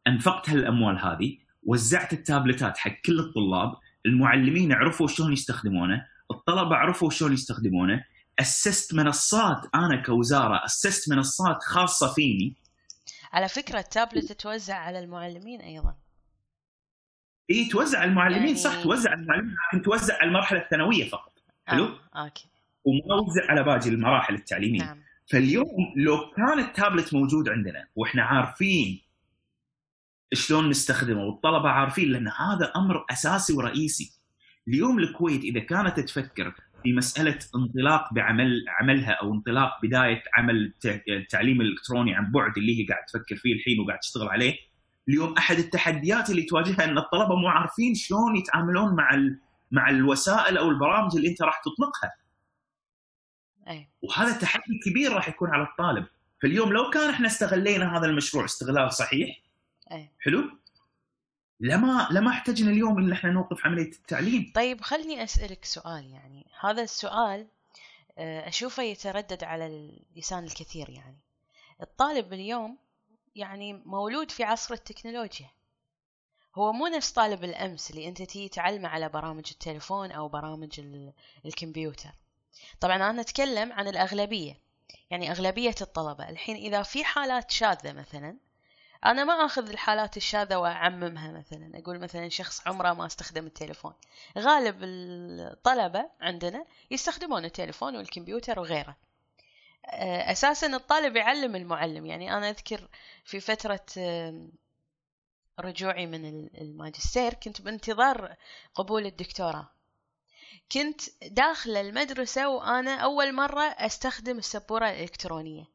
أنفقت 0.08 0.50
هالأموال 0.50 1.00
هذه 1.00 1.38
وزعت 1.64 2.14
التابلتات 2.14 2.78
حق 2.78 3.02
كل 3.06 3.20
الطلاب 3.20 3.76
المعلمين 4.06 4.74
عرفوا 4.74 5.08
شلون 5.08 5.34
يستخدمونه 5.34 6.06
الطلبة 6.32 6.76
عرفوا 6.76 7.10
شلون 7.10 7.34
يستخدمونه 7.34 8.04
اسست 8.40 8.94
منصات 8.94 9.68
أنا 9.76 10.04
كوزارة 10.04 10.66
اسست 10.66 11.10
منصات 11.12 11.64
خاصة 11.64 12.14
فيني 12.14 12.56
على 13.34 13.48
فكرة 13.50 13.80
التابلت 13.80 14.32
توزع 14.32 14.76
على 14.76 15.00
المعلمين 15.00 15.62
أيضا 15.62 15.96
إي 17.52 17.66
توزع 17.70 18.00
على 18.00 18.10
المعلمين 18.10 18.42
يعني- 18.44 18.56
صح 18.56 18.84
توزع 18.84 19.12
على 19.12 19.22
المعلمين 19.22 19.56
لكن 19.74 19.82
توزع 19.84 20.14
على 20.18 20.28
المرحله 20.28 20.60
الثانوية 20.60 21.10
فقط 21.10 21.34
حلو. 21.68 21.86
آه. 21.86 22.24
okay 22.24 22.48
وما 22.86 23.16
وزع 23.16 23.52
على 23.52 23.64
باقي 23.64 23.90
المراحل 23.90 24.36
التعليمية 24.36 24.80
نعم 24.80 25.04
فاليوم 25.32 25.94
لو 25.98 26.32
كان 26.38 26.60
التابلت 26.60 27.14
موجود 27.14 27.50
عندنا 27.50 27.88
وإحنا 27.96 28.24
عارفين 28.24 29.02
شلون 30.34 30.70
نستخدمه 30.70 31.24
والطلبة 31.24 31.70
عارفين 31.70 32.12
لأن 32.12 32.28
هذا 32.28 32.72
أمر 32.76 33.06
أساسي 33.12 33.54
ورئيسي. 33.54 34.12
اليوم 34.68 35.00
الكويت 35.00 35.42
إذا 35.44 35.60
كانت 35.60 36.00
تفكر 36.00 36.56
في 36.84 36.94
مسألة 36.94 37.40
انطلاق 37.56 38.14
بعمل 38.14 38.66
عملها 38.68 39.12
أو 39.12 39.34
انطلاق 39.34 39.72
بداية 39.84 40.24
عمل 40.38 40.56
الت- 40.66 41.04
التعليم 41.10 41.62
الالكتروني 41.62 42.16
عن 42.16 42.32
بعد 42.32 42.58
اللي 42.58 42.80
هي 42.82 42.86
قاعد 42.86 43.06
تفكر 43.06 43.36
فيه 43.36 43.54
الحين 43.54 43.80
وقاعد 43.80 44.00
تشتغل 44.00 44.28
عليه. 44.30 44.56
اليوم 45.10 45.34
أحد 45.38 45.58
التحديات 45.58 46.30
اللي 46.30 46.42
تواجهها 46.44 46.84
إن 46.84 46.98
الطلبة 46.98 47.36
مو 47.36 47.48
عارفين 47.48 47.96
شلون 47.96 48.36
يتعاملون 48.36 48.96
مع 48.96 49.14
ال- 49.14 49.40
مع 49.72 49.90
الوسائل 49.90 50.58
أو 50.58 50.70
البرامج 50.70 51.16
اللي 51.16 51.30
أنت 51.30 51.42
راح 51.42 51.62
تطلقها. 51.62 52.12
أي. 53.68 53.90
وهذا 54.02 54.40
تحدي 54.40 54.80
كبير 54.86 55.14
راح 55.14 55.30
يكون 55.30 55.50
على 55.50 55.64
الطالب. 55.64 56.06
فاليوم 56.42 56.74
لو 56.74 56.90
كان 56.90 57.10
إحنا 57.10 57.28
استغلينا 57.28 57.98
هذا 57.98 58.06
المشروع 58.06 58.46
استغلال 58.46 58.94
صحيح 58.94 59.42
أي. 59.92 60.10
حلو؟ 60.20 60.59
لما 61.60 62.08
لما 62.12 62.30
احتجنا 62.32 62.72
اليوم 62.72 62.98
إن 62.98 63.12
إحنا 63.12 63.32
نوقف 63.32 63.66
عملية 63.66 63.92
التعليم. 63.92 64.52
طيب 64.56 64.82
خلني 64.82 65.24
أسألك 65.24 65.66
سؤال 65.66 66.06
يعني. 66.12 66.46
هذا 66.60 66.82
السؤال 66.82 67.48
آه، 68.18 68.48
أشوفه 68.48 68.84
يتردد 68.84 69.44
على 69.44 69.92
لسان 70.16 70.44
الكثير 70.44 70.90
يعني. 70.90 71.18
الطالب 71.82 72.34
اليوم 72.34 72.78
يعني 73.36 73.74
مولود 73.74 74.32
في 74.32 74.44
عصر 74.44 74.74
التكنولوجيا. 74.74 75.50
هو 76.56 76.74
مو 76.74 76.88
نفس 76.88 77.12
طالب 77.12 77.44
الأمس 77.44 77.92
اللي 77.92 78.08
أنت 78.08 78.22
تيجي 78.22 78.50
تعلمه 78.50 78.90
على 78.90 79.10
برامج 79.10 79.44
التليفون 79.52 80.12
أو 80.12 80.28
برامج 80.28 80.80
ال- 80.80 81.14
الكمبيوتر. 81.46 82.10
طبعا 82.80 82.96
أنا 82.96 83.22
أتكلم 83.22 83.74
عن 83.74 83.88
الأغلبية. 83.88 84.60
يعني 85.10 85.32
أغلبية 85.32 85.76
الطلبة. 85.82 86.30
الحين 86.30 86.56
إذا 86.56 86.84
في 86.84 87.04
حالات 87.04 87.52
شاذة 87.52 87.94
مثلا 87.94 88.38
أنا 89.06 89.24
ما 89.24 89.46
أخذ 89.46 89.70
الحالات 89.70 90.18
الشاذة 90.18 90.56
وأعممها 90.56 91.32
مثلا. 91.32 91.72
أقول 91.74 92.00
مثلا 92.00 92.30
شخص 92.30 92.68
عمره 92.68 92.94
ما 92.94 93.06
استخدم 93.06 93.46
التليفون. 93.46 93.94
غالب 94.38 94.78
الطلبة 94.84 96.10
عندنا 96.22 96.66
يستخدمون 96.92 97.46
التليفون 97.46 97.96
والكمبيوتر 97.96 98.60
وغيره. 98.60 98.96
آه، 99.86 100.32
أساسا 100.32 100.68
الطالب 100.68 101.16
يعلم 101.16 101.56
المعلم. 101.56 102.06
يعني 102.06 102.38
أنا 102.38 102.50
أذكر 102.50 102.88
في 103.26 103.40
فترة 103.40 103.86
رجوعي 105.60 106.06
من 106.06 106.48
الماجستير 106.58 107.34
كنت 107.34 107.62
بانتظار 107.62 108.36
قبول 108.76 109.06
الدكتوراه. 109.06 109.70
كنت 110.72 111.02
داخل 111.24 111.78
المدرسة 111.78 112.50
وأنا 112.50 112.96
أول 112.96 113.34
مرة 113.34 113.62
أستخدم 113.62 114.38
السبورة 114.38 114.90
الإلكترونية. 114.90 115.66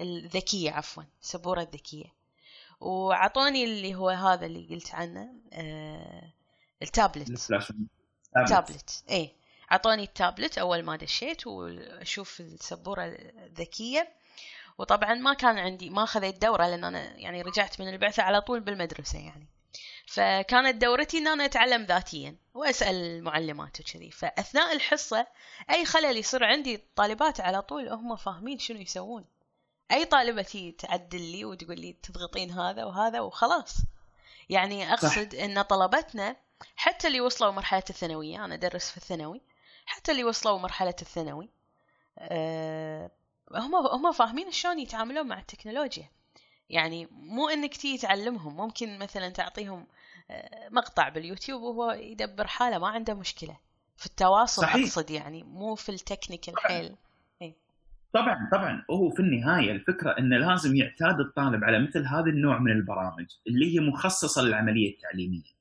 الذكية 0.00 0.70
عفوا 0.70 1.02
السبورة 1.22 1.60
الذكية. 1.60 2.21
وعطوني 2.82 3.64
اللي 3.64 3.94
هو 3.94 4.10
هذا 4.10 4.46
اللي 4.46 4.74
قلت 4.74 4.94
عنه 4.94 5.28
آه 5.52 6.32
ال 6.82 6.88
tablet. 6.88 7.28
tablet. 8.48 9.04
إيه. 9.10 9.32
عطوني 9.70 10.02
التابلت 10.02 10.58
أول 10.58 10.82
ما 10.82 10.96
دشيت 10.96 11.46
وأشوف 11.46 12.40
السبورة 12.40 13.04
الذكيه 13.04 14.08
وطبعا 14.78 15.14
ما 15.14 15.34
كان 15.34 15.58
عندي 15.58 15.90
ما 15.90 16.04
خذيت 16.04 16.42
دورة 16.42 16.68
لأن 16.68 16.84
أنا 16.84 17.16
يعني 17.16 17.42
رجعت 17.42 17.80
من 17.80 17.88
البعثة 17.88 18.22
على 18.22 18.40
طول 18.40 18.60
بالمدرسة 18.60 19.18
يعني. 19.18 19.48
فكانت 20.06 20.82
دورتي 20.82 21.18
إن 21.18 21.28
أنا 21.28 21.44
أتعلم 21.44 21.82
ذاتيا 21.82 22.36
وأسأل 22.54 22.94
المعلمات 22.94 23.80
وكذي. 23.80 24.10
فأثناء 24.10 24.72
الحصة 24.72 25.26
أي 25.70 25.84
خلل 25.84 26.16
يصير 26.16 26.44
عندي 26.44 26.74
الطالبات 26.74 27.40
على 27.40 27.62
طول 27.62 27.88
هم 27.88 28.16
فاهمين 28.16 28.58
شنو 28.58 28.78
يسوون. 28.78 29.24
أي 29.92 30.04
طالبة 30.04 30.42
تي 30.42 30.72
تعدل 30.72 31.20
لي 31.20 31.44
وتقول 31.44 31.80
لي 31.80 31.92
تضغطين 32.02 32.50
هذا 32.50 32.84
وهذا 32.84 33.20
وخلاص 33.20 33.76
يعني 34.50 34.92
أقصد 34.92 35.34
صح. 35.34 35.40
إن 35.40 35.62
طلبتنا 35.62 36.36
حتى 36.76 37.08
اللي 37.08 37.20
وصلوا 37.20 37.50
مرحلة 37.50 37.82
الثانوية 37.90 38.44
أنا 38.44 38.54
أدرس 38.54 38.90
في 38.90 38.96
الثانوي 38.96 39.40
حتى 39.86 40.12
اللي 40.12 40.24
وصلوا 40.24 40.58
مرحلة 40.58 40.94
الثانوي 41.02 41.48
أه 42.18 43.10
هم 43.54 43.74
هم 43.74 44.12
فاهمين 44.12 44.50
شلون 44.50 44.78
يتعاملون 44.78 45.26
مع 45.26 45.38
التكنولوجيا 45.38 46.10
يعني 46.70 47.08
مو 47.10 47.48
إنك 47.48 47.76
تيجي 47.76 47.98
تعلمهم 47.98 48.56
ممكن 48.56 48.98
مثلا 48.98 49.28
تعطيهم 49.28 49.86
آه، 50.30 50.68
مقطع 50.68 51.08
باليوتيوب 51.08 51.62
وهو 51.62 51.90
يدبر 51.90 52.46
حاله 52.46 52.78
ما 52.78 52.88
عنده 52.88 53.14
مشكلة 53.14 53.56
في 53.96 54.06
التواصل 54.06 54.62
صحيح. 54.62 54.84
أقصد 54.84 55.10
يعني 55.10 55.42
مو 55.42 55.74
في 55.74 55.88
التكنيكال 55.88 56.58
حيل. 56.58 56.96
طبعا 58.12 58.48
طبعا. 58.52 58.84
هو 58.90 59.10
في 59.10 59.20
النهاية 59.20 59.72
الفكرة 59.72 60.10
انه 60.18 60.36
لازم 60.36 60.76
يعتاد 60.76 61.20
الطالب 61.20 61.64
على 61.64 61.78
مثل 61.78 62.06
هذا 62.06 62.26
النوع 62.26 62.58
من 62.58 62.72
البرامج 62.72 63.26
اللي 63.46 63.74
هي 63.74 63.80
مخصصة 63.80 64.42
للعملية 64.42 64.90
التعليمية. 64.90 65.52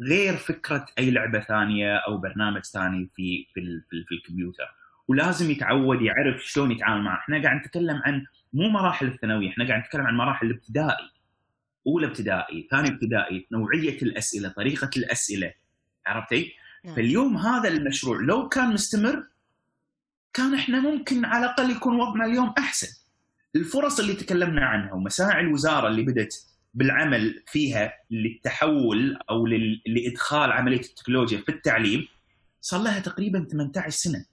غير 0.00 0.36
فكرة 0.36 0.86
أي 0.98 1.10
لعبة 1.10 1.40
ثانية 1.40 1.96
أو 1.96 2.18
برنامج 2.18 2.64
ثاني 2.64 3.10
في 3.16 3.46
في, 3.54 3.80
في, 3.90 4.04
في 4.08 4.14
الكمبيوتر. 4.14 4.64
ولازم 5.08 5.50
يتعود 5.50 6.02
يعرف 6.02 6.42
شلون 6.42 6.70
يتعامل 6.70 7.02
معه. 7.02 7.18
إحنا 7.18 7.42
قاعد 7.42 7.56
نتكلم 7.56 8.02
عن 8.04 8.24
مو 8.52 8.68
مراحل 8.68 9.06
الثانوية 9.06 9.50
إحنا 9.50 9.68
قاعد 9.68 9.80
نتكلم 9.80 10.06
عن 10.06 10.16
مراحل 10.16 10.46
الابتدائي 10.46 11.10
أولى 11.86 12.06
ابتدائي 12.06 12.68
ثاني 12.70 12.88
ابتدائي 12.88 13.46
نوعية 13.52 14.02
الأسئلة 14.02 14.48
طريقة 14.48 14.90
الأسئلة. 14.96 15.52
عرفتي؟ 16.06 16.52
نعم. 16.84 16.94
فاليوم 16.94 17.36
هذا 17.36 17.68
المشروع 17.68 18.20
لو 18.20 18.48
كان 18.48 18.72
مستمر 18.72 19.26
كان 20.38 20.54
إحنا 20.54 20.80
ممكن 20.80 21.24
على 21.24 21.44
الأقل 21.44 21.70
يكون 21.70 22.00
وضعنا 22.00 22.24
اليوم 22.24 22.54
أحسن. 22.58 22.88
الفرص 23.56 24.00
اللي 24.00 24.14
تكلمنا 24.14 24.66
عنها 24.66 24.92
ومساعي 24.92 25.40
الوزارة 25.40 25.88
اللي 25.88 26.02
بدأت 26.02 26.34
بالعمل 26.74 27.42
فيها 27.46 27.92
للتحول 28.10 29.18
أو 29.30 29.46
لإدخال 29.86 30.52
عملية 30.52 30.80
التكنولوجيا 30.80 31.38
في 31.38 31.48
التعليم 31.48 32.08
صار 32.60 32.82
لها 32.82 33.00
تقريبا 33.00 33.46
18 33.50 33.90
سنة. 33.90 34.24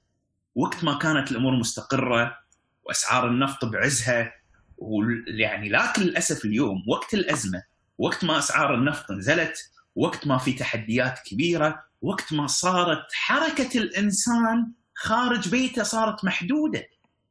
وقت 0.56 0.84
ما 0.84 0.98
كانت 0.98 1.32
الأمور 1.32 1.56
مستقرة 1.60 2.38
وأسعار 2.84 3.28
النفط 3.28 3.66
بعزها 3.66 4.34
ويعني 4.78 5.70
لكن 5.70 6.02
للأسف 6.02 6.46
اليوم 6.46 6.84
وقت 6.88 7.14
الأزمة 7.14 7.64
وقت 7.98 8.26
ما 8.26 8.38
أسعار 8.38 8.76
النفط 8.76 9.12
نزلت 9.12 9.58
وقت 9.96 10.28
ما 10.28 10.38
في 10.38 10.54
تحديات 10.54 11.20
كبيرة 11.26 11.84
وقت 12.01 12.34
ما 12.34 12.48
صارت 12.48 13.06
حركة 13.14 13.77
الإنسان 13.77 14.72
خارج 14.96 15.50
بيته 15.50 15.84
صارت 15.84 16.25
محدودة 16.25 16.88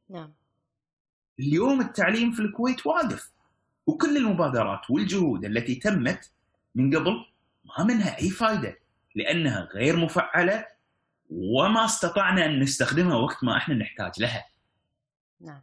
نعم 0.09 0.33
اليوم 1.39 1.81
التعليم 1.81 2.31
في 2.31 2.41
الكويت 2.41 2.87
واقف 2.87 3.31
وكل 3.87 4.17
المبادرات 4.17 4.89
والجهود 4.89 5.45
التي 5.45 5.75
تمت 5.75 6.31
من 6.75 6.95
قبل 6.97 7.25
ما 7.65 7.83
منها 7.83 8.19
أي 8.19 8.29
فائده 8.29 8.79
لأنها 9.15 9.69
غير 9.73 9.97
مفعلة 9.97 10.65
وما 11.29 11.85
استطعنا 11.85 12.45
أن 12.45 12.59
نستخدمها 12.59 13.15
وقت 13.15 13.43
ما 13.43 13.57
إحنا 13.57 13.75
نحتاج 13.75 14.11
لها. 14.19 14.45
نعم. 15.41 15.61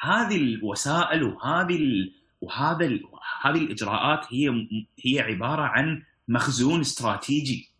هذه 0.00 0.36
الوسائل 0.36 1.22
وهذه 1.22 1.76
ال... 1.76 2.14
وهذا 2.40 2.84
ال... 2.84 3.04
هذه 3.42 3.58
الإجراءات 3.58 4.26
هي 4.32 4.68
هي 5.04 5.20
عبارة 5.20 5.62
عن 5.62 6.02
مخزون 6.28 6.80
استراتيجي. 6.80 7.70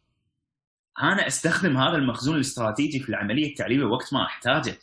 أنا 1.03 1.27
أستخدم 1.27 1.77
هذا 1.77 1.97
المخزون 1.97 2.35
الاستراتيجي 2.35 3.01
في 3.01 3.09
العملية 3.09 3.51
التعليميه 3.51 3.85
وقت 3.85 4.15
ما 4.15 4.25
أحتاجه. 4.25 4.79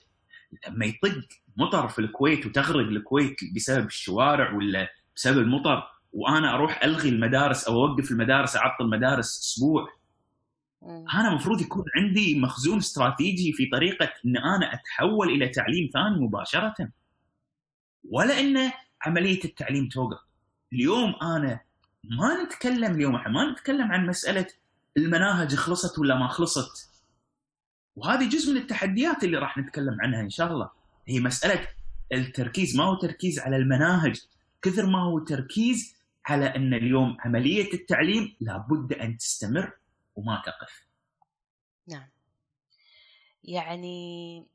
لما 0.68 0.86
يطق 0.86 1.28
مطر 1.58 1.88
في 1.88 2.00
الكويت 2.00 2.46
وتغرق 2.46 2.88
الكويت 2.88 3.36
بسبب 3.56 3.86
الشوارع 3.86 4.54
ولا 4.54 4.90
بسبب 5.16 5.38
المطر 5.38 5.84
وأنا 6.14 6.54
أروح 6.54 6.84
ألغي 6.84 7.10
المدارس 7.10 7.68
أو 7.68 7.86
أوقف 7.86 8.12
المدارس 8.12 8.56
أعطل 8.56 8.86
المدارس 8.86 9.40
أسبوع. 9.40 9.88
أنا 11.14 11.30
المفروض 11.30 11.62
يكون 11.62 11.86
عندي 11.98 12.40
مخزون 12.40 12.78
استراتيجي 12.78 13.54
في 13.54 13.66
طريقة 13.66 14.14
إن 14.26 14.38
أنا 14.38 14.74
أتحول 14.74 15.30
إلى 15.30 15.50
تعليم 15.50 15.90
ثاني 15.94 16.20
مباشرة. 16.20 16.76
ولا 18.10 18.40
إن 18.40 18.72
عملية 19.06 19.44
التعليم 19.46 19.88
توقف. 19.88 20.20
اليوم 20.74 21.16
أنا 21.22 21.60
ما 22.04 22.44
نتكلم 22.44 22.92
اليوم 22.92 23.16
إحنا 23.16 23.32
ما 23.32 23.52
نتكلم 23.52 23.92
عن 23.92 24.08
مسألة 24.08 24.48
المناهج 24.98 25.56
خلصت 25.56 26.00
ولا 26.00 26.16
ما 26.16 26.28
خلصت؟ 26.28 26.90
وهذه 27.96 28.30
جزء 28.30 28.52
من 28.52 28.58
التحديات 28.58 29.24
اللي 29.24 29.38
راح 29.38 29.58
نتكلم 29.58 29.98
عنها 30.02 30.22
إن 30.22 30.30
شاء 30.30 30.52
الله. 30.52 30.70
هي 31.08 31.20
مسألة 31.20 31.68
التركيز 32.12 32.76
ما 32.76 32.84
هو 32.84 32.96
تركيز 32.96 33.40
على 33.40 33.56
المناهج؟ 33.56 34.22
كثر 34.62 34.86
ما 34.86 35.04
هو 35.04 35.20
تركيز 35.20 35.96
على 36.26 36.46
أن 36.46 36.74
اليوم 36.74 37.18
عملية 37.20 37.74
التعليم 37.74 38.36
لابد 38.40 38.94
أن 38.94 39.18
تستمر 39.18 39.78
وما 40.16 40.42
تقف. 40.46 40.86
نعم. 41.88 42.10
يعني 43.44 44.46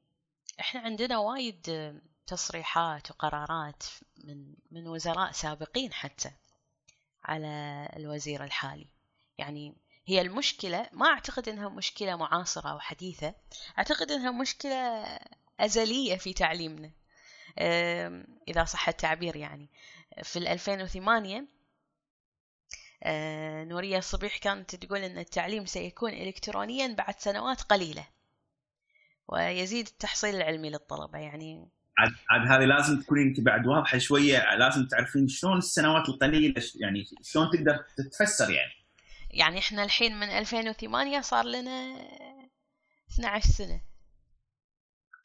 إحنا 0.61 0.81
عندنا 0.81 1.19
وايد 1.19 1.93
تصريحات 2.27 3.11
وقرارات 3.11 3.83
من 4.25 4.55
من 4.71 4.89
وزراء 4.89 5.33
سابقين 5.33 5.93
حتى 5.93 6.31
على 7.25 7.89
الوزير 7.97 8.45
الحالي. 8.45 8.87
يعني 9.39 9.75
هي 10.09 10.21
المشكلة 10.21 10.87
ما 10.93 11.07
أعتقد 11.07 11.49
أنها 11.49 11.69
مشكلة 11.69 12.17
معاصرة 12.17 12.71
أو 12.71 12.79
حديثة 12.79 13.35
أعتقد 13.79 14.11
أنها 14.11 14.31
مشكلة 14.31 15.05
أزلية 15.61 16.17
في 16.17 16.33
تعليمنا. 16.33 16.91
إذا 18.49 18.65
صح 18.65 18.89
التعبير 18.89 19.37
يعني. 19.37 19.71
في 20.23 20.53
2008 20.53 21.49
آه، 23.03 23.65
نورية 23.65 23.99
الصبيح 23.99 24.39
كانت 24.39 24.75
تقول 24.75 24.99
أن 24.99 25.19
التعليم 25.19 25.67
سيكون 25.67 26.13
إلكترونيا 26.13 26.95
بعد 26.95 27.15
سنوات 27.19 27.63
قليلة 27.63 28.07
ويزيد 29.29 29.87
التحصيل 29.87 30.35
العلمي 30.35 30.71
للطلبة 30.71 31.19
يعني. 31.19 31.69
عاد 31.99 32.13
عاد 32.31 32.49
هذه 32.49 32.65
لازم 32.65 33.01
تكونين 33.01 33.27
انت 33.27 33.41
بعد 33.41 33.67
واضحة 33.67 33.99
شوية 33.99 34.55
لازم 34.55 34.87
تعرفين 34.87 35.29
شلون 35.29 35.59
السنوات 35.59 36.09
القليلة 36.09 36.63
يعني 36.81 37.05
شلون 37.23 37.51
تقدر 37.51 37.85
تتفسر 37.97 38.51
يعني. 38.51 38.78
يعني 39.31 39.59
إحنا 39.59 39.85
الحين 39.85 40.21
من 40.21 40.29
2008 40.29 41.21
صار 41.21 41.45
لنا 41.45 41.97
12 43.15 43.49
سنة. 43.49 43.81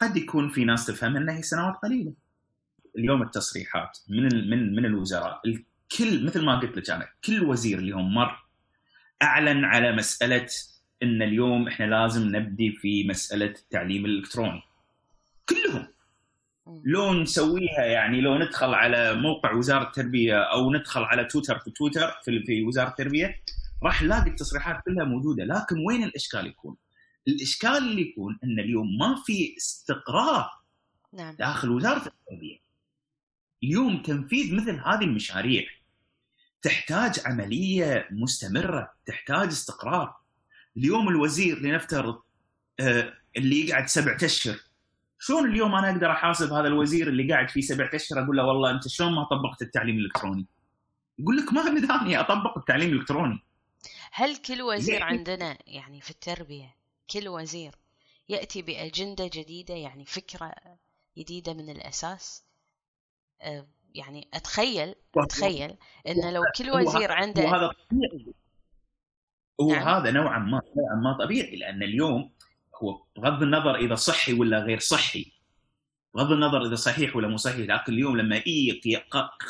قد 0.02 0.18
يكون 0.18 0.50
في 0.50 0.66
ناس 0.66 0.86
تفهم 0.86 1.18
إنها 1.18 1.38
هي 1.38 1.42
سنوات 1.42 1.76
قليلة. 1.76 2.14
اليوم 2.98 3.22
التصريحات 3.22 3.98
من 4.10 4.50
من 4.50 4.76
من 4.76 4.86
الوزراء 4.86 5.42
الكل 5.46 6.26
مثل 6.26 6.46
ما 6.46 6.60
قلت 6.60 6.78
لك 6.78 6.90
أنا 6.90 7.10
كل 7.26 7.44
وزير 7.44 7.80
اليوم 7.80 8.14
مر 8.14 8.44
أعلن 9.22 9.66
على 9.66 9.92
مسألة 9.92 10.48
إن 11.04 11.22
اليوم 11.22 11.68
إحنا 11.68 11.86
لازم 11.86 12.36
نبدي 12.36 12.72
في 12.72 13.08
مسألة 13.08 13.46
التعليم 13.46 14.06
الإلكتروني. 14.06 14.62
كلهم. 15.50 15.88
لو 16.84 17.14
نسويها 17.14 17.86
يعني 17.86 18.22
لو 18.22 18.38
ندخل 18.38 18.74
على 18.74 19.16
موقع 19.16 19.54
وزارة 19.54 19.84
التربية 19.84 20.38
أو 20.38 20.74
ندخل 20.74 21.02
على 21.02 21.26
تويتر 21.26 21.60
في 21.60 21.72
تويتر 21.72 22.12
في, 22.24 22.44
في 22.44 22.64
وزارة 22.64 22.90
التربية 22.90 23.36
راح 23.84 24.04
نلاقي 24.04 24.30
التصريحات 24.30 24.82
كلها 24.86 25.06
موجودة 25.06 25.44
لكن 25.44 25.76
وين 25.88 26.04
الإشكال 26.04 26.48
يكون؟ 26.48 26.76
الإشكال 27.28 27.78
اللي 27.78 28.02
يكون 28.02 28.40
إن 28.44 28.60
اليوم 28.60 28.98
ما 28.98 29.16
في 29.26 29.56
استقرار 29.58 30.50
نعم. 31.14 31.36
داخل 31.36 31.70
وزارة 31.70 32.08
التربية 32.08 32.60
اليوم 33.64 34.02
تنفيذ 34.02 34.56
مثل 34.56 34.80
هذه 34.86 35.04
المشاريع 35.04 35.64
تحتاج 36.62 37.20
عملية 37.26 38.08
مستمرة 38.12 38.94
تحتاج 39.06 39.48
استقرار 39.48 40.16
اليوم 40.78 41.10
الوزير 41.10 41.60
لنفترض 41.60 42.22
آه، 42.80 43.14
اللي 43.38 43.68
يقعد 43.68 43.88
سبعة 43.88 44.18
أشهر 44.24 44.58
شلون 45.20 45.50
اليوم 45.50 45.76
أنا 45.76 45.92
أقدر 45.92 46.12
أحاسب 46.12 46.54
هذا 46.54 46.68
الوزير 46.68 47.08
اللي 47.08 47.34
قاعد 47.34 47.50
فيه 47.50 47.62
سبعة 47.62 47.90
أشهر 47.94 48.24
أقول 48.24 48.38
له 48.38 48.46
والله 48.46 48.72
أنت 48.72 48.88
شلون 48.88 49.16
ما 49.16 49.24
طبقت 49.24 49.62
التعليم 49.62 49.98
الإلكتروني؟ 49.98 50.46
يقول 51.20 51.38
لك 51.38 51.54
ما 51.54 51.70
بداني 51.70 52.20
أطبق 52.20 52.58
التعليم 52.58 52.90
الإلكتروني. 52.90 53.44
هل 54.16 54.38
كل 54.38 54.62
وزير 54.62 55.04
عندنا 55.04 55.58
يعني 55.68 56.02
في 56.02 56.12
التربية 56.12 56.76
كل 57.10 57.28
وزير 57.28 57.76
يأتي 58.30 58.62
بأجندة 58.62 59.30
جديدة 59.34 59.74
يعني 59.74 60.06
فكرة 60.06 60.54
جديدة 61.18 61.54
من 61.54 61.70
الأساس؟ 61.70 62.44
أه، 63.42 63.68
يعني 63.96 64.28
أتخيل 64.34 64.96
أتخيل 65.18 65.76
انه 66.08 66.32
لو 66.32 66.44
كل 66.58 66.72
وزير 66.72 67.12
عنده 67.12 67.44
وهذا 67.44 67.72
طبيعي 67.90 68.34
هو 69.62 69.72
نعم. 69.72 69.88
هذا 69.88 70.12
نوعا 70.12 70.40
ما 70.40 70.62
نوعا 70.78 70.96
ما 70.96 71.26
طبيعي 71.26 71.56
لأن 71.56 71.84
اليوم 71.84 72.32
هو 72.84 73.04
بغض 73.18 73.44
النظر 73.44 73.76
إذا 73.76 73.96
صحي 73.96 74.34
ولا 74.34 74.60
غير 74.60 74.80
صحي 74.80 75.32
بغض 76.16 76.32
النظر 76.32 76.68
إذا 76.68 76.76
صحيح 76.76 77.16
ولا 77.16 77.28
مو 77.28 77.38
صحيح 77.38 77.70
لكن 77.70 77.94
اليوم 77.94 78.18
لما 78.18 78.36
يجي 78.46 78.96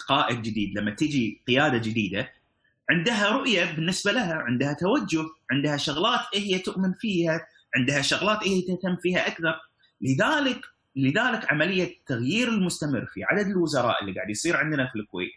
قائد 0.08 0.41
جديد 0.41 0.78
لما 0.78 0.91
تيجي 0.91 1.43
قيادة 1.47 1.78
جديدة 1.78 2.42
عندها 2.89 3.30
رؤية 3.30 3.72
بالنسبة 3.76 4.12
لها 4.12 4.34
عندها 4.34 4.74
توجه 4.74 5.26
عندها 5.52 5.78
شغلات 5.78 6.22
هي 6.34 6.60
تؤمن 6.60 6.93
فيها 6.93 7.48
عندها 7.76 8.02
شغلات 8.02 8.48
هي 8.48 8.62
تهتم 8.62 8.96
فيها 8.96 9.28
أكثر 9.28 9.60
لذلك 10.02 10.62
لذلك 10.96 11.52
عملية 11.52 11.84
التغيير 11.84 12.50
المستمر 12.50 13.06
في 13.06 13.24
عدد 13.24 13.48
الوزراء 13.48 14.02
اللي 14.02 14.15
قاعد 14.15 14.30
يصير 14.30 14.58
عندنا 14.58 14.89
في 14.89 15.00
الكويت 15.00 15.32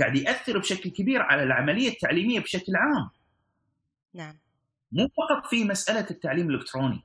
قاعد 0.00 0.16
يأثر 0.16 0.58
بشكل 0.58 0.90
كبير 0.90 1.22
على 1.22 1.42
العملية 1.42 1.88
التعليمية 1.88 2.40
بشكل 2.40 2.76
عام. 2.76 3.10
نعم. 4.14 4.38
مو 4.92 5.08
فقط 5.08 5.46
في 5.50 5.64
مسألة 5.64 6.06
التعليم 6.10 6.50
الإلكتروني. 6.50 7.02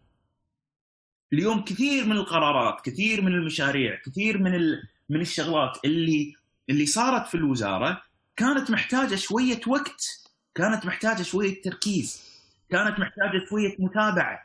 اليوم 1.33 1.63
كثير 1.63 2.05
من 2.05 2.11
القرارات، 2.11 2.81
كثير 2.85 3.21
من 3.21 3.31
المشاريع، 3.31 4.01
كثير 4.05 4.37
من 4.37 4.51
من 5.09 5.21
الشغلات 5.21 5.77
اللي 5.85 6.35
اللي 6.69 6.85
صارت 6.85 7.27
في 7.27 7.35
الوزارة 7.35 8.01
كانت 8.37 8.71
محتاجة 8.71 9.15
شوية 9.15 9.61
وقت، 9.67 10.29
كانت 10.55 10.85
محتاجة 10.85 11.23
شوية 11.23 11.61
تركيز، 11.61 12.23
كانت 12.69 12.99
محتاجة 12.99 13.45
شوية 13.49 13.75
متابعة، 13.79 14.43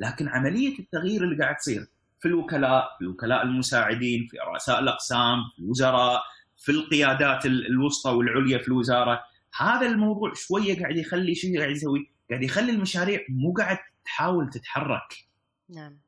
لكن 0.00 0.28
عملية 0.28 0.78
التغيير 0.78 1.24
اللي 1.24 1.42
قاعد 1.42 1.56
تصير 1.56 1.86
في 2.20 2.28
الوكلاء 2.28 2.96
في 2.98 3.04
الوكلاء 3.04 3.42
المساعدين 3.42 4.26
في 4.30 4.36
رؤساء 4.38 4.80
الأقسام 4.80 5.38
في 5.56 5.62
الوزراء 5.62 6.22
في 6.56 6.72
القيادات 6.72 7.46
الوسطى 7.46 8.10
والعليا 8.10 8.58
في 8.58 8.68
الوزارة 8.68 9.24
هذا 9.58 9.86
الموضوع 9.86 10.34
شوية 10.34 10.80
قاعد 10.80 10.96
يخلي 10.96 11.34
شو 11.34 11.48
قاعد 11.58 11.70
يسوي؟ 11.70 12.10
قاعد 12.30 12.42
يخلي 12.42 12.72
المشاريع 12.72 13.20
مو 13.28 13.52
قاعد 13.52 13.78
تحاول 14.04 14.50
تتحرك. 14.50 15.26
نعم. 15.68 15.98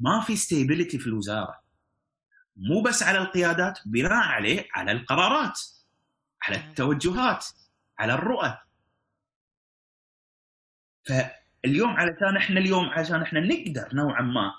ما 0.00 0.20
في 0.20 0.36
ستيبيليتي 0.36 0.98
في 0.98 1.06
الوزارة. 1.06 1.60
مو 2.56 2.82
بس 2.82 3.02
على 3.02 3.18
القيادات 3.18 3.78
بناء 3.86 4.12
عليه 4.12 4.66
على 4.74 4.92
القرارات. 4.92 5.60
على 6.48 6.56
نعم. 6.56 6.68
التوجهات 6.68 7.46
على 7.98 8.14
الرؤى 8.14 8.58
فاليوم 11.04 11.90
علشان 11.90 12.36
إحنا 12.36 12.60
اليوم 12.60 12.84
عشان 12.84 13.22
إحنا 13.22 13.40
نقدر 13.40 13.94
نوعا 13.94 14.22
ما 14.22 14.54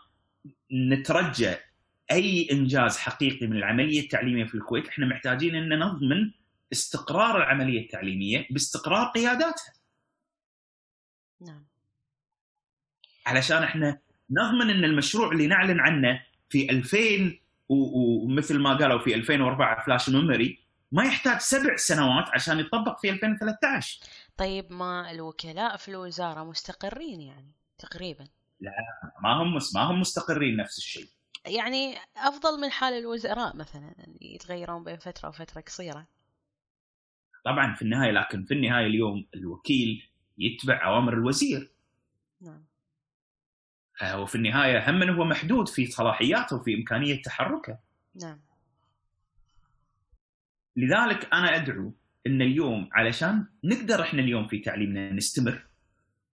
نترجى 0.71 1.56
أي 2.12 2.48
إنجاز 2.52 2.98
حقيقي 2.98 3.48
من 3.48 3.58
العملية 3.58 4.00
التعليمية 4.00 4.45
في 4.45 4.56
الكويت 4.56 4.88
إحنا 4.88 5.06
محتاجين 5.06 5.56
ان 5.56 5.80
نضمن 5.80 6.32
استقرار 6.71 7.38
العملية 7.38 7.82
التعليمية 7.82 8.48
باستقرار 8.50 9.08
قياداتها. 9.08 9.74
نعم. 11.41 11.65
علشان 13.26 13.63
إحنا 13.63 14.00
نضمن 14.30 14.69
إن 14.69 14.84
المشروع 14.84 15.32
اللي 15.32 15.48
نعلن 15.48 15.80
عنه 15.80 16.24
في 16.50 16.69
2000 16.69 17.39
ومثل 17.69 18.60
ما 18.60 18.78
قالوا 18.78 19.00
في 19.00 19.15
2004 19.15 19.86
فلاش 19.86 20.10
ميموري 20.10 20.64
ما 20.95 21.03
يحتاج 21.03 21.39
سبع 21.39 21.75
سنوات 21.75 22.29
عشان 22.34 22.60
يطبق 22.60 22.99
في 22.99 23.10
2013 23.10 23.99
طيب 24.38 24.71
ما 24.71 25.12
الوكلاء 25.12 25.77
في 25.77 25.88
الوزارة 25.88 26.43
مستقرين 26.43 27.21
يعني 27.21 27.51
تقريبا؟ 27.77 28.27
لا 28.60 28.71
ما 29.23 29.41
هم 29.41 29.60
ما 29.75 29.81
هم 29.81 29.99
مستقرين 29.99 30.58
نفس 30.58 30.77
الشيء. 30.77 31.08
يعني 31.45 31.97
أفضل 32.17 32.62
من 32.62 32.71
حال 32.71 32.93
الوزراء 32.93 33.55
مثلا 33.55 33.95
يتغيرون 34.21 34.84
بين 34.84 34.97
فترة 34.97 35.29
وفترة 35.29 35.62
قصيرة. 35.62 36.08
طبعا 37.45 37.75
في 37.75 37.81
النهاية 37.81 38.12
لكن 38.12 38.43
في 38.43 38.53
النهاية 38.53 38.86
اليوم 38.86 39.27
الوكيل 39.36 40.10
يتبع 40.38 40.88
أوامر 40.88 41.13
الوزير. 41.13 41.71
نعم. 42.41 42.65
وفي 44.15 44.36
النهاية 44.36 44.89
هم 44.89 45.03
هو 45.03 45.25
محدود 45.25 45.67
في 45.67 45.86
صلاحياته 45.86 46.55
وفي 46.55 46.75
إمكانية 46.75 47.21
تحركه. 47.21 47.79
نعم. 48.15 48.44
لذلك 50.75 51.33
أنا 51.33 51.55
أدعو 51.55 51.93
إن 52.27 52.41
اليوم 52.41 52.89
علشان 52.93 53.45
نقدر 53.63 54.01
إحنا 54.01 54.21
اليوم 54.21 54.47
في 54.47 54.59
تعليمنا 54.59 55.11
نستمر 55.11 55.65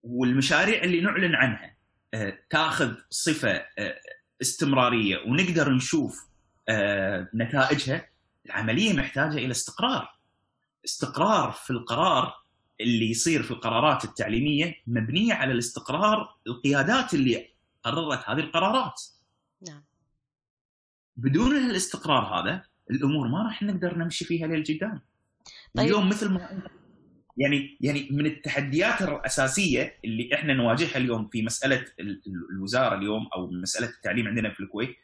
والمشاريع 0.02 0.82
اللي 0.82 1.00
نعلن 1.00 1.34
عنها 1.34 1.76
آه، 2.14 2.38
تاخذ 2.50 2.94
صفة 3.10 3.66
آه، 3.78 4.00
استمرارية 4.42 5.18
ونقدر 5.18 5.72
نشوف 5.72 6.26
آه، 6.68 7.28
نتائجها 7.34 8.08
العملية 8.46 8.92
محتاجة 8.92 9.38
إلى 9.38 9.50
استقرار. 9.50 10.18
استقرار 10.84 11.52
في 11.52 11.70
القرار 11.70 12.42
اللي 12.80 13.10
يصير 13.10 13.42
في 13.42 13.50
القرارات 13.50 14.04
التعليمية 14.04 14.74
مبنية 14.86 15.34
على 15.34 15.52
الاستقرار 15.52 16.36
القيادات 16.46 17.14
اللي 17.14 17.48
قررت 17.82 18.28
هذه 18.28 18.40
القرارات. 18.40 19.02
نعم. 19.68 19.84
بدون 21.16 21.56
الاستقرار 21.56 22.22
هذا 22.22 22.64
الأمور 22.94 23.28
ما 23.28 23.42
راح 23.42 23.62
نقدر 23.62 23.98
نمشي 23.98 24.24
فيها 24.24 24.46
للقدام 24.46 25.00
طيب. 25.74 25.86
اليوم 25.86 26.08
مثل 26.08 26.30
ما 26.30 26.62
يعني 27.36 27.78
يعني 27.80 28.08
من 28.10 28.26
التحديات 28.26 29.02
الأساسية 29.02 29.98
اللي 30.04 30.34
إحنا 30.34 30.54
نواجهها 30.54 30.96
اليوم 30.96 31.28
في 31.28 31.42
مسألة 31.42 31.86
الوزارة 32.50 32.94
اليوم 32.98 33.26
أو 33.34 33.46
مسألة 33.46 33.88
التعليم 33.88 34.28
عندنا 34.28 34.50
في 34.50 34.60
الكويت 34.60 34.96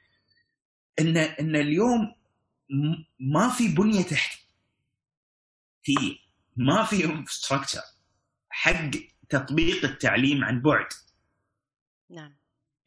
إن 1.01 1.17
إن 1.17 1.57
اليوم 1.57 2.15
ما 3.21 3.49
في 3.49 3.75
بنية 3.75 4.03
تحتية 4.03 4.49
ما 6.57 6.85
في 6.85 7.05
انفراستراكشر 7.05 7.81
حق 8.51 8.91
تطبيق 9.29 9.85
التعليم 9.85 10.45
عن 10.45 10.63
بعد. 10.63 10.87
نعم. 12.11 12.37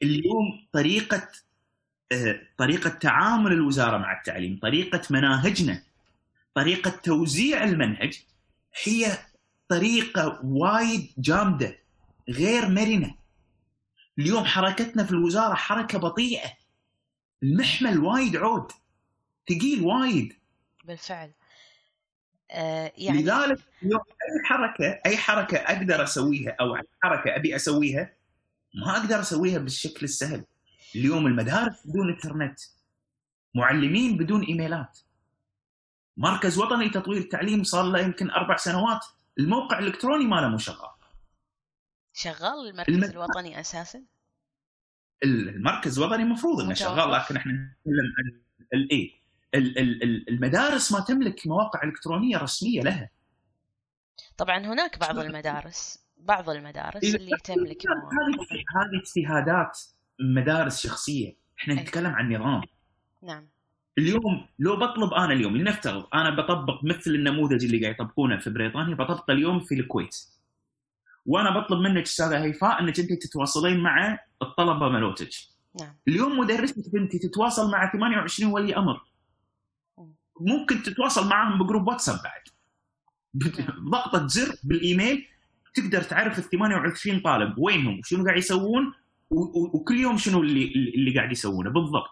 اليوم 0.03 0.67
طريقة 0.71 1.29
طريقة 2.58 2.89
تعامل 2.89 3.52
الوزارة 3.52 3.97
مع 3.97 4.17
التعليم 4.17 4.60
طريقة 4.62 5.02
مناهجنا 5.10 5.84
طريقة 6.56 6.89
توزيع 6.89 7.63
المنهج 7.63 8.24
هي 8.84 9.17
طريقة 9.69 10.39
وايد 10.43 11.12
جامدة 11.17 11.78
غير 12.30 12.69
مرنة. 12.69 13.15
اليوم 14.19 14.45
حركتنا 14.45 15.04
في 15.04 15.12
الوزارة 15.12 15.54
حركة 15.54 15.97
بطيئة 15.97 16.52
المحمل 17.43 18.00
وايد 18.00 18.36
عود 18.36 18.71
ثقيل 19.50 19.82
وايد. 19.82 20.34
بالفعل. 20.86 21.32
آه 22.52 22.91
يعني 22.97 23.24
لذلك 23.24 23.60
اليوم 23.84 24.02
أي 24.02 24.45
حركة 24.45 25.02
أي 25.06 25.17
حركة 25.17 25.58
أقدر 25.58 26.04
أسويها 26.04 26.56
أو 26.60 26.78
حركة 27.04 27.36
أبي 27.36 27.56
أسويها 27.56 28.13
ما 28.76 28.97
أقدر 28.97 29.19
أسويها 29.19 29.60
بالشكل 29.60 30.04
السهل. 30.04 30.43
اليوم 30.95 31.27
المدارس 31.27 31.88
بدون 31.88 32.10
انترنت 32.10 32.60
معلمين 33.56 34.17
بدون 34.17 34.43
إيميلات. 34.43 34.99
مركز 36.17 36.58
وطني 36.58 36.86
لتطوير 36.86 37.21
التعليم 37.21 37.63
صار 37.63 37.84
له 37.84 37.99
يمكن 37.99 38.30
أربع 38.30 38.56
سنوات. 38.56 39.06
الموقع 39.39 39.80
الإلكتروني 39.80 40.25
ماله 40.25 40.47
مو 40.47 40.58
شغال. 40.58 40.89
شغال 42.13 42.69
المركز 42.69 42.93
الم... 42.93 43.04
الوطني 43.04 43.60
أساسا؟ 43.60 44.04
المركز 45.23 45.99
الوطني 45.99 46.23
المفروض 46.23 46.62
إنه 46.62 46.73
شغال 46.73 47.12
لكن 47.12 47.36
إحنا 47.36 47.51
نتكلم 47.51 48.13
عن 48.17 48.41
الاي 48.73 49.21
المدارس 50.30 50.91
ما 50.91 50.99
تملك 50.99 51.47
مواقع 51.47 51.84
إلكترونية 51.84 52.38
رسمية 52.38 52.82
لها. 52.82 53.10
طبعا 54.38 54.58
هناك 54.58 54.99
بعض 54.99 55.19
المدارس 55.19 55.99
بعض 56.17 56.49
المدارس 56.49 57.04
اللي 57.04 57.38
تملك 57.43 57.88
هذه 57.88 58.45
هذه 58.75 59.01
اجتهادات 59.01 59.80
مدارس 60.21 60.88
شخصيه 60.88 61.36
إحنا 61.60 61.73
نتكلم 61.73 62.12
عن 62.12 62.34
نظام 62.34 62.62
نعم 63.23 63.47
اليوم 63.97 64.47
لو 64.60 64.75
بطلب 64.75 65.13
أنا 65.13 65.34
اليوم 65.34 65.57
لنفترض 65.57 66.07
أنا 66.13 66.29
بطبق 66.29 66.84
مثل 66.84 67.12
النموذج 67.12 67.65
اللي 67.65 67.81
قاعد 67.81 67.93
يطبقونه 67.93 68.38
في 68.38 68.49
بريطانيا 68.49 68.95
بطبقه 68.95 69.34
اليوم 69.34 69.60
في 69.60 69.75
الكويت. 69.75 70.15
وأنا 71.25 71.60
بطلب 71.60 71.79
منك 71.79 72.03
أستاذة 72.03 72.43
هيفاء 72.43 72.79
إنك 72.79 72.99
أنت 72.99 73.13
تتواصلين 73.13 73.79
مع 73.79 74.19
الطلبة 74.41 74.89
مالوتك. 74.89 75.29
نعم. 75.79 75.95
اليوم 76.07 76.39
مدرستك 76.39 76.93
بنتي 76.93 77.19
تتواصل 77.19 77.71
مع 77.71 77.91
28 77.91 78.53
ولي 78.53 78.75
أمر. 78.75 79.01
ممكن 80.39 80.84
تتواصل 80.84 81.29
معهم 81.29 81.63
بجروب 81.63 81.88
واتساب 81.88 82.19
بعد. 82.23 82.41
ضغطة 83.89 84.27
زر 84.27 84.55
بالإيميل 84.63 85.27
تقدر 85.73 86.01
تعرف 86.01 86.39
ال 86.39 86.43
28 86.43 87.19
طالب 87.19 87.57
وينهم 87.57 87.99
وشنو 87.99 88.25
قاعد 88.25 88.38
يسوون 88.38 88.93
وكل 89.32 89.98
يوم 90.00 90.17
شنو 90.17 90.41
اللي 90.41 90.65
اللي 90.96 91.15
قاعد 91.15 91.32
يسوونه؟ 91.32 91.70
بالضبط. 91.70 92.10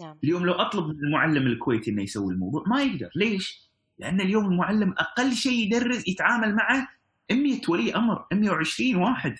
نعم. 0.00 0.18
اليوم 0.24 0.46
لو 0.46 0.52
أطلب 0.52 0.86
من 0.86 1.04
المعلم 1.04 1.46
الكويتي 1.46 1.90
إنه 1.90 2.02
يسوي 2.02 2.32
الموضوع 2.32 2.64
ما 2.66 2.82
يقدر. 2.82 3.10
ليش؟ 3.14 3.70
لأن 3.98 4.20
اليوم 4.20 4.44
المعلم 4.44 4.94
أقل 4.98 5.34
شيء 5.34 5.52
يدرس 5.52 6.08
يتعامل 6.08 6.54
معه 6.54 6.88
100 7.30 7.60
ولي 7.68 7.94
أمر 7.94 8.26
120 8.32 8.96
واحد. 8.96 9.36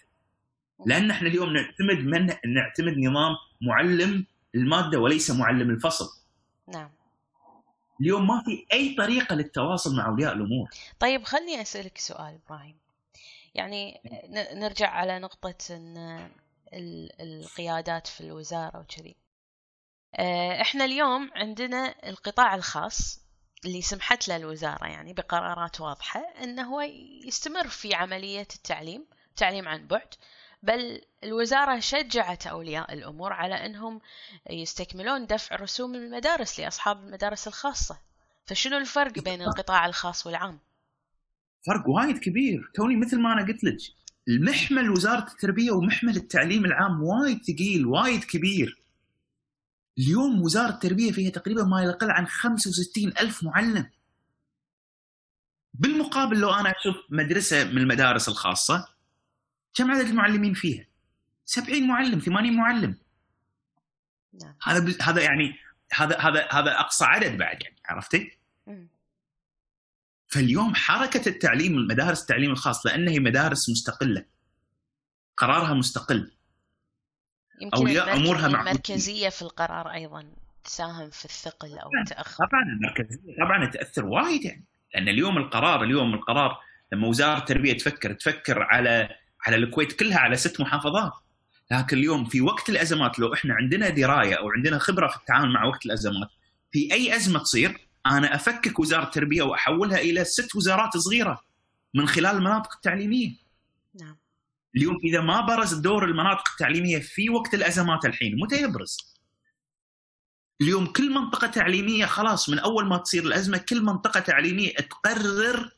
لأن 0.86 1.10
إحنا 1.10 1.28
اليوم 1.28 1.52
نعتمد 1.52 1.98
من 1.98 2.26
نعتمد 2.54 2.98
نظام 2.98 3.34
معلم 3.60 4.26
المادة 4.54 5.00
وليس 5.00 5.30
معلم 5.30 5.70
الفصل. 5.70 6.06
نعم. 6.74 6.90
اليوم 8.00 8.26
ما 8.26 8.42
في 8.44 8.66
أي 8.72 8.94
طريقة 8.94 9.34
للتواصل 9.34 9.96
مع 9.96 10.06
أولياء 10.06 10.32
الأمور. 10.32 10.68
طيب 10.98 11.22
خلني 11.22 11.62
أسألك 11.62 11.98
سؤال 11.98 12.38
إبراهيم. 12.46 12.76
يعني 13.54 14.00
نرجع 14.54 14.90
على 14.90 15.18
نقطة 15.18 15.54
إن 15.70 16.28
القيادات 17.20 18.06
في 18.06 18.20
الوزارة 18.20 18.80
وكذي. 18.80 19.16
آه، 20.14 20.60
إحنا 20.60 20.84
اليوم 20.84 21.30
عندنا 21.34 22.08
القطاع 22.08 22.54
الخاص 22.54 23.22
اللي 23.64 23.82
سمحت 23.82 24.28
له 24.28 24.36
الوزارة 24.36 24.86
يعني 24.86 25.12
بقرارات 25.12 25.80
واضحة 25.80 26.20
إنه 26.42 26.62
هو 26.62 26.80
يستمر 27.26 27.68
في 27.68 27.94
عملية 27.94 28.48
التعليم 28.56 29.06
تعليم 29.36 29.68
عن 29.68 29.86
بعد 29.86 30.14
بل 30.62 31.00
الوزارة 31.24 31.78
شجعت 31.78 32.46
أولياء 32.46 32.92
الأمور 32.92 33.32
على 33.32 33.54
أنهم 33.54 34.00
يستكملون 34.50 35.26
دفع 35.26 35.56
رسوم 35.56 35.94
المدارس 35.94 36.60
لأصحاب 36.60 37.04
المدارس 37.04 37.48
الخاصة. 37.48 37.98
فشنو 38.46 38.76
الفرق 38.76 39.18
بين 39.18 39.42
القطاع 39.42 39.86
الخاص 39.86 40.26
والعام؟ 40.26 40.58
فرق 41.66 41.88
وايد 41.88 42.18
كبير. 42.18 42.70
توني 42.74 42.96
مثل 42.96 43.20
ما 43.20 43.32
أنا 43.32 43.46
قلت 43.46 43.64
لك 43.64 43.76
المحمل 44.28 44.90
وزارة 44.90 45.32
التربية 45.32 45.70
ومحمل 45.70 46.16
التعليم 46.16 46.64
العام 46.64 47.02
وايد 47.02 47.42
ثقيل 47.42 47.86
وايد 47.86 48.24
كبير. 48.24 48.82
اليوم 49.98 50.42
وزارة 50.42 50.70
التربية 50.70 51.12
فيها 51.12 51.30
تقريبا 51.30 51.64
ما 51.64 51.82
يقل 51.82 52.10
عن 52.10 52.26
65 52.26 53.08
ألف 53.20 53.44
معلم. 53.44 53.90
بالمقابل 55.74 56.40
لو 56.40 56.50
أنا 56.50 56.70
أشوف 56.70 56.96
مدرسة 57.10 57.64
من 57.64 57.78
المدارس 57.78 58.28
الخاصة 58.28 58.88
كم 59.74 59.90
عدد 59.90 60.08
المعلمين 60.08 60.54
فيها؟ 60.54 60.86
70 61.44 61.88
معلم 61.88 62.18
80 62.18 62.56
معلم. 62.56 62.96
نعم. 64.42 64.54
هذا 64.62 64.96
هذا 65.02 65.22
يعني 65.22 65.58
هذا 65.92 66.18
هذا 66.18 66.48
هذا 66.50 66.80
أقصى 66.80 67.04
عدد 67.04 67.38
بعد 67.38 67.62
يعني 67.62 67.76
عرفتي؟ 67.84 68.38
فاليوم 70.32 70.74
حركة 70.74 71.28
التعليم 71.28 71.78
المدارس 71.78 72.22
التعليم 72.22 72.50
الخاص 72.50 72.86
لأن 72.86 73.08
هي 73.08 73.20
مدارس 73.20 73.70
مستقلة. 73.70 74.24
قرارها 75.36 75.74
مستقل. 75.74 76.32
يمكن 77.60 77.76
اولياء 77.76 78.16
أمورها 78.16 78.48
مع 78.48 78.60
المركزية 78.60 79.28
في 79.28 79.42
القرار 79.42 79.92
أيضا 79.92 80.26
تساهم 80.64 81.10
في 81.10 81.24
الثقل 81.24 81.78
أو 81.78 81.90
التأخر. 82.02 82.46
طبعا 82.46 82.62
المركزية 82.62 83.36
طبعا 83.40 83.66
تأثر 83.66 84.06
وايد 84.06 84.44
يعني. 84.44 84.64
لأن 84.94 85.08
اليوم 85.08 85.38
القرار 85.38 85.84
اليوم 85.84 86.14
القرار 86.14 86.60
لما 86.92 87.08
وزارة 87.08 87.38
التربية 87.38 87.78
تفكر 87.78 88.12
تفكر 88.12 88.62
على 88.62 89.08
على 89.46 89.56
الكويت 89.56 89.92
كلها 89.92 90.18
على 90.18 90.36
ست 90.36 90.60
محافظات. 90.60 91.12
لكن 91.70 91.98
اليوم 91.98 92.24
في 92.24 92.40
وقت 92.40 92.68
الأزمات 92.68 93.18
لو 93.18 93.34
إحنا 93.34 93.54
عندنا 93.54 93.88
دراية 93.88 94.34
أو 94.34 94.50
عندنا 94.50 94.78
خبرة 94.78 95.08
في 95.08 95.16
التعامل 95.16 95.52
مع 95.52 95.64
وقت 95.64 95.86
الأزمات 95.86 96.28
في 96.72 96.92
أي 96.92 97.16
أزمة 97.16 97.38
تصير 97.38 97.91
أنا 98.06 98.34
أفكك 98.34 98.78
وزارة 98.78 99.04
التربية 99.04 99.42
وأحولها 99.42 99.98
إلى 99.98 100.24
ست 100.24 100.56
وزارات 100.56 100.96
صغيرة 100.96 101.40
من 101.94 102.06
خلال 102.08 102.36
المناطق 102.36 102.74
التعليميه. 102.74 103.36
نعم. 104.00 104.16
اليوم 104.76 104.98
إذا 105.04 105.20
ما 105.20 105.40
برز 105.40 105.74
دور 105.74 106.04
المناطق 106.04 106.44
التعليمية 106.50 106.98
في 106.98 107.30
وقت 107.30 107.54
الأزمات 107.54 108.04
الحين 108.04 108.40
متى 108.40 108.62
يبرز؟ 108.62 109.12
اليوم 110.60 110.86
كل 110.86 111.14
منطقة 111.14 111.46
تعليمية 111.46 112.06
خلاص 112.06 112.48
من 112.48 112.58
أول 112.58 112.86
ما 112.86 112.96
تصير 112.96 113.22
الأزمة 113.22 113.58
كل 113.58 113.82
منطقة 113.82 114.20
تعليمية 114.20 114.74
تقرر 114.74 115.70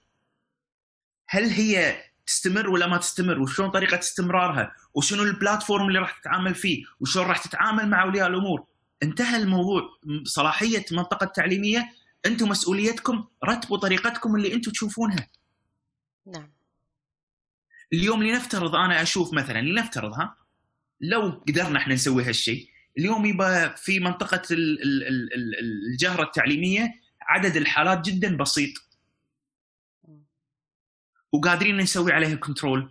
هل 1.29 1.45
هي 1.45 2.03
تستمر 2.27 2.71
ولا 2.71 2.87
ما 2.87 2.97
تستمر 2.97 3.41
وشلون 3.41 3.71
طريقة 3.71 3.99
استمرارها 3.99 4.75
وشنو 4.95 5.23
البلاتفورم 5.23 5.89
اللي 5.89 5.99
راح 5.99 6.21
تتعامل 6.21 6.55
فيه 6.55 6.85
وشلون 7.01 7.27
راح 7.27 7.39
تتعامل 7.39 7.89
مع 7.89 8.03
أولياء 8.03 8.29
الأمور 8.29 8.65
انتهى 9.03 9.37
الموضوع 9.37 9.83
صلاحية 10.25 10.85
منطقة 10.93 11.27
تعليمية 11.27 11.93
أنتم 12.27 12.49
مسؤوليتكم 12.49 13.25
رتبوا 13.45 13.79
طريقتكم 13.79 14.37
اللي 14.37 14.55
أنتم 14.55 14.71
تشوفونها. 14.71 15.29
نعم. 16.27 16.53
اليوم 17.93 18.23
لنفترض 18.23 18.75
أنا 18.75 19.03
أشوف 19.03 19.35
مثلا 19.35 19.61
لنفترض 19.61 20.13
ها؟ 20.13 20.37
لو 21.01 21.43
قدرنا 21.49 21.79
إحنا 21.79 21.95
نسوي 21.95 22.25
هالشيء 22.25 22.69
اليوم 22.99 23.27
يبقى 23.27 23.77
في 23.77 24.01
منطقة 24.01 24.43
الجهرة 24.51 26.23
التعليمية 26.23 27.01
عدد 27.23 27.57
الحالات 27.57 28.01
جدا 28.01 28.37
بسيط. 28.37 28.71
وقادرين 31.33 31.77
نسوي 31.77 32.13
عليها 32.13 32.35
كنترول 32.35 32.91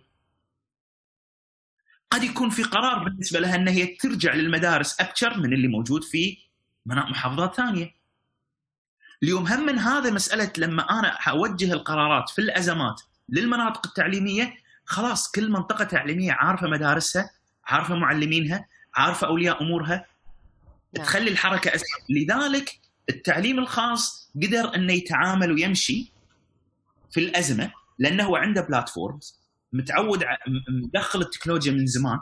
قد 2.10 2.22
يكون 2.22 2.50
في 2.50 2.62
قرار 2.62 3.04
بالنسبة 3.04 3.40
لها 3.40 3.54
إن 3.54 3.68
هي 3.68 3.86
ترجع 3.86 4.34
للمدارس 4.34 5.00
ابشر 5.00 5.38
من 5.40 5.52
اللي 5.52 5.68
موجود 5.68 6.04
في 6.04 6.38
محافظات 6.86 7.54
ثانية. 7.54 7.94
اليوم 9.22 9.46
هم 9.46 9.66
من 9.66 9.78
هذا 9.78 10.10
مسألة 10.10 10.52
لما 10.58 10.82
أنا 10.82 11.08
أوجه 11.28 11.72
القرارات 11.72 12.30
في 12.30 12.38
الأزمات 12.38 13.00
للمناطق 13.28 13.86
التعليمية 13.86 14.54
خلاص 14.84 15.30
كل 15.30 15.50
منطقة 15.50 15.84
تعليمية 15.84 16.32
عارفة 16.32 16.68
مدارسها، 16.68 17.30
عارفة 17.64 17.94
معلمينها، 17.94 18.68
عارفة 18.94 19.26
أولياء 19.26 19.62
أمورها. 19.62 20.06
نعم. 20.96 21.06
تخلي 21.06 21.30
الحركة 21.30 21.74
أسهل، 21.74 22.00
لذلك 22.10 22.78
التعليم 23.08 23.58
الخاص 23.58 24.30
قدر 24.42 24.74
انه 24.74 24.92
يتعامل 24.92 25.52
ويمشي 25.52 26.12
في 27.10 27.20
الأزمة 27.20 27.72
لأنه 27.98 28.24
هو 28.24 28.36
عنده 28.36 28.60
platforms 28.60 29.40
متعود 29.72 30.24
مدخل 30.68 31.20
التكنولوجيا 31.20 31.72
من 31.72 31.86
زمان 31.86 32.20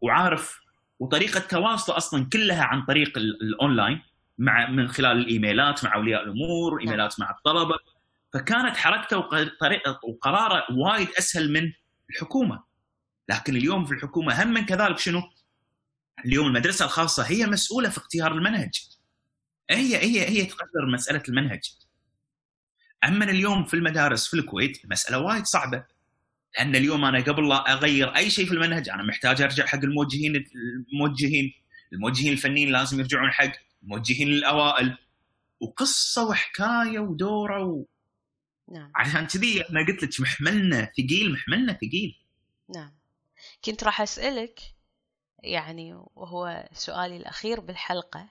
وعارف 0.00 0.60
وطريقة 1.00 1.40
تواصله 1.40 1.96
أصلا 1.96 2.28
كلها 2.32 2.64
عن 2.64 2.84
طريق 2.84 3.18
الاونلاين 3.18 4.02
مع 4.40 4.70
من 4.70 4.88
خلال 4.88 5.18
الإيميلات 5.18 5.84
مع 5.84 5.94
أولياء 5.94 6.22
الأمور 6.22 6.74
نعم. 6.74 6.80
إيميلات 6.80 7.20
مع 7.20 7.30
الطلبة. 7.30 7.78
فكانت 8.32 8.76
حركته 8.76 9.18
وطريقه 9.18 10.00
وقراره 10.04 10.64
وايد 10.70 11.08
أسهل 11.18 11.52
من 11.52 11.72
الحكومة. 12.10 12.62
لكن 13.28 13.56
اليوم 13.56 13.84
في 13.84 13.94
الحكومة 13.94 14.42
هم 14.42 14.48
من 14.48 14.66
كذلك 14.66 14.98
شنو؟ 14.98 15.22
اليوم 16.24 16.46
المدرسة 16.46 16.84
الخاصة 16.84 17.22
هي 17.22 17.46
مسؤولة 17.46 17.88
في 17.88 17.98
اختيار 17.98 18.32
المنهج. 18.32 18.70
هي 19.70 19.96
هي 19.96 20.28
هي 20.28 20.44
تقرر 20.44 20.92
مسألة 20.92 21.22
المنهج. 21.28 21.60
أما 23.04 23.24
اليوم 23.24 23.64
في 23.64 23.74
المدارس 23.74 24.28
في 24.28 24.34
الكويت 24.34 24.84
المساله 24.84 25.18
وايد 25.18 25.44
صعبة. 25.44 25.84
لأن 26.58 26.76
اليوم 26.76 27.04
أنا 27.04 27.20
قبل 27.20 27.48
لا 27.48 27.72
أغير 27.72 28.16
أي 28.16 28.30
شيء 28.30 28.46
في 28.46 28.52
المنهج 28.52 28.88
أنا 28.88 29.02
محتاج 29.02 29.42
أرجع 29.42 29.66
حق 29.66 29.78
الموجهين 29.78 30.44
الموجهين 30.92 31.52
الموجهين 31.92 32.32
الفنيين 32.32 32.72
لازم 32.72 33.00
يرجعون 33.00 33.30
حق 33.30 33.52
الموجهين 33.82 34.28
الاوائل 34.28 34.98
وقصة 35.60 36.28
وحكاية 36.28 36.98
ودوره. 36.98 37.64
و... 37.64 37.84
نعم. 38.68 38.92
عشان 38.94 39.26
كذي 39.26 39.62
أنا 39.70 39.86
قلت 39.86 40.02
لك 40.02 40.20
محملنا 40.20 40.84
ثقيل 40.84 41.32
محملنا 41.32 41.72
ثقيل. 41.72 42.20
نعم. 42.68 42.92
كنت 43.64 43.84
راح 43.84 44.00
أسألك 44.00 44.60
يعني 45.42 45.94
وهو 45.94 46.68
سؤالي 46.72 47.16
الأخير 47.16 47.60
بالحلقة 47.60 48.28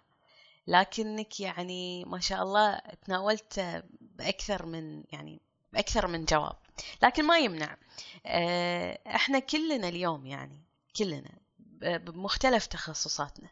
لكنك 0.67 1.39
يعني 1.39 2.05
ما 2.05 2.19
شاء 2.19 2.43
الله 2.43 2.81
تناولت 3.05 3.83
بأكثر 4.01 4.65
من 4.65 5.03
يعني 5.11 5.41
بأكثر 5.73 6.07
من 6.07 6.25
جواب 6.25 6.55
لكن 7.03 7.25
ما 7.25 7.37
يمنع. 7.37 7.77
آه، 8.25 8.99
إحنا 9.07 9.39
كلنا 9.39 9.89
اليوم 9.89 10.25
يعني 10.25 10.63
كلنا 10.95 11.31
بمختلف 11.81 12.65
تخصصاتنا. 12.65 13.49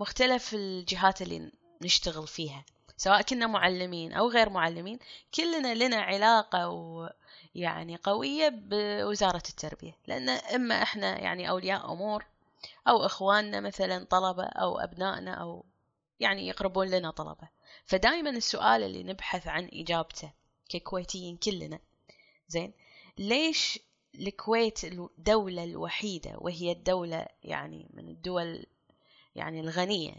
مختلف 0.00 0.54
الجهات 0.54 1.22
اللي 1.22 1.52
نشتغل 1.82 2.26
فيها 2.26 2.64
سواء 2.96 3.22
كنا 3.22 3.46
معلمين 3.46 4.12
أو 4.12 4.28
غير 4.28 4.50
معلمين 4.50 4.98
كلنا 5.34 5.74
لنا 5.74 5.96
علاقة 5.96 6.68
و 6.68 7.10
يعني 7.54 7.96
قوية 7.96 8.48
بوزارة 8.48 9.42
التربية. 9.48 9.96
لأن 10.06 10.28
إما 10.28 10.82
إحنا 10.82 11.18
يعني 11.18 11.50
أولياء 11.50 11.92
أمور 11.92 12.24
أو 12.88 13.06
إخواننا 13.06 13.60
مثلا 13.60 14.04
طلبة 14.04 14.44
أو 14.44 14.78
أبنائنا 14.78 15.34
أو 15.34 15.64
يعني 16.20 16.48
يقربون 16.48 16.90
لنا 16.90 17.10
طلبة. 17.10 17.48
فدائما 17.84 18.30
السؤال 18.30 18.82
اللي 18.82 19.02
نبحث 19.02 19.46
عن 19.46 19.70
إجابته 19.72 20.32
ككويتيين 20.68 21.36
كلنا 21.36 21.78
زين 22.48 22.72
ليش 23.18 23.78
الكويت 24.14 24.84
الدولة 24.84 25.64
الوحيدة 25.64 26.32
وهي 26.38 26.72
الدولة 26.72 27.26
يعني 27.44 27.88
من 27.94 28.08
الدول 28.08 28.66
يعني 29.34 29.60
الغنية 29.60 30.14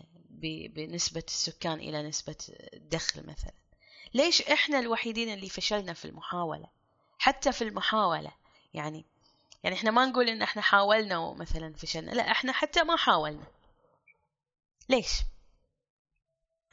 بنسبة 0.69 1.24
السكان 1.28 1.80
إلى 1.80 2.04
نسبة 2.04 2.36
الدخل 2.74 3.28
مثلا. 3.28 3.54
ليش 4.13 4.41
إحنا 4.41 4.80
الوحيدين 4.80 5.34
اللي 5.34 5.50
فشلنا 5.50 5.93
في 5.93 6.06
المحاولة؟ 6.06 6.67
حتى 7.19 7.52
في 7.52 7.63
المحاولة 7.63 8.32
يعني 8.74 9.06
يعني 9.63 9.76
إحنا 9.76 9.91
ما 9.91 10.06
نقول 10.06 10.30
إن 10.30 10.41
إحنا 10.41 10.62
حاولنا 10.62 11.17
ومثلا 11.17 11.74
فشلنا 11.74 12.12
لا 12.12 12.32
إحنا 12.32 12.52
حتى 12.52 12.84
ما 12.84 12.95
حاولنا. 12.95 13.47
ليش؟ 14.89 15.12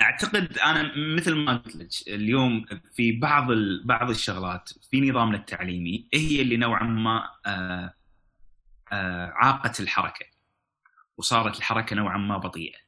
أعتقد 0.01 0.59
أنا 0.59 0.93
مثل 1.17 1.35
ما 1.35 1.57
قلت 1.57 1.77
لك 1.77 1.89
اليوم 2.09 2.65
في 2.95 3.13
بعض 3.13 3.47
بعض 3.85 4.11
الشغلات 4.11 4.71
في 4.91 5.01
نظامنا 5.01 5.39
التعليمي 5.39 6.09
هي 6.15 6.43
اللي 6.43 6.57
نوعا 6.57 6.85
ما 6.85 7.31
آه، 7.47 7.95
آه، 8.93 9.33
عاقت 9.35 9.81
الحركة. 9.81 10.27
وصارت 11.19 11.59
الحركة 11.59 11.97
نوعا 11.97 12.19
ما 12.19 12.39
بطيئة. 12.39 12.79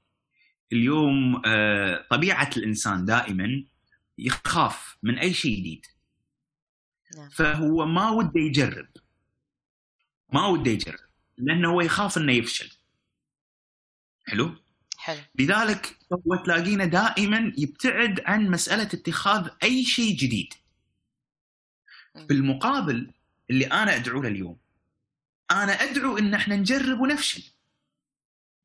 اليوم 0.72 1.42
آه، 1.46 2.06
طبيعة 2.10 2.50
الإنسان 2.56 3.04
دائما 3.04 3.64
يخاف 4.18 4.96
من 5.02 5.18
أي 5.18 5.32
شيء 5.34 5.58
جديد. 5.58 5.86
نعم. 7.16 7.28
فهو 7.28 7.86
ما 7.86 8.10
وده 8.10 8.40
يجرب. 8.40 8.88
ما 10.32 10.46
وده 10.46 10.70
يجرب 10.70 10.98
لأنه 11.38 11.70
هو 11.70 11.80
يخاف 11.80 12.18
إنه 12.18 12.32
يفشل. 12.32 12.70
حلو؟ 14.26 14.56
حلو 14.96 15.20
لذلك 15.34 15.98
هو 16.12 16.36
تلاقينا 16.44 16.84
دائما 16.84 17.52
يبتعد 17.58 18.20
عن 18.20 18.50
مسألة 18.50 18.82
اتخاذ 18.82 19.48
أي 19.62 19.84
شيء 19.84 20.16
جديد. 20.16 20.54
بالمقابل 22.14 23.12
اللي 23.50 23.66
أنا 23.66 23.96
ادعو 23.96 24.22
له 24.22 24.28
اليوم 24.28 24.58
أنا 25.50 25.72
أدعو 25.72 26.18
إن 26.18 26.34
إحنا 26.34 26.56
نجرب 26.56 27.00
ونفشل. 27.00 27.59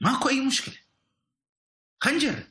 ماكو 0.01 0.29
أي 0.29 0.45
مشكلة. 0.45 0.75
خلينا 1.99 2.19
نجرب. 2.19 2.47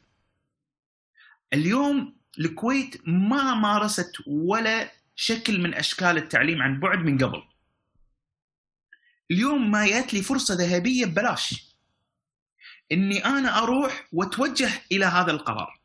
اليوم 1.53 2.17
الكويت 2.39 3.09
ما 3.09 3.55
مارست 3.55 4.13
ولا 4.27 4.93
شكل 5.17 5.61
من 5.61 5.75
أشكال 5.75 6.17
التعليم 6.17 6.63
عن 6.63 6.81
بعد 6.81 6.99
من 6.99 7.19
قبل. 7.19 7.43
اليوم 9.31 9.71
ما 9.71 9.87
جات 9.87 10.15
لي 10.15 10.23
فرصة 10.23 10.55
ذهبية 10.55 11.07
ببلاش. 11.07 11.75
إني 12.93 13.25
أنا 13.25 13.59
أروح 13.59 14.09
وأتوجه 14.13 14.71
إلى 14.93 15.05
هذا 15.05 15.31
القرار. 15.31 15.81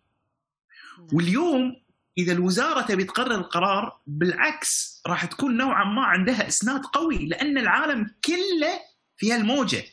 نعم. 0.97 1.07
واليوم 1.13 1.81
إذا 2.17 2.31
الوزارة 2.31 2.81
تبي 2.81 3.03
تقرر 3.03 3.35
القرار 3.35 3.99
بالعكس 4.07 5.01
راح 5.07 5.25
تكون 5.25 5.57
نوعا 5.57 5.83
ما 5.83 6.01
عندها 6.05 6.47
إسناد 6.47 6.85
قوي 6.85 7.25
لأن 7.25 7.57
العالم 7.57 8.15
كله 8.25 8.79
في 9.17 9.33
هالموجة 9.33 9.83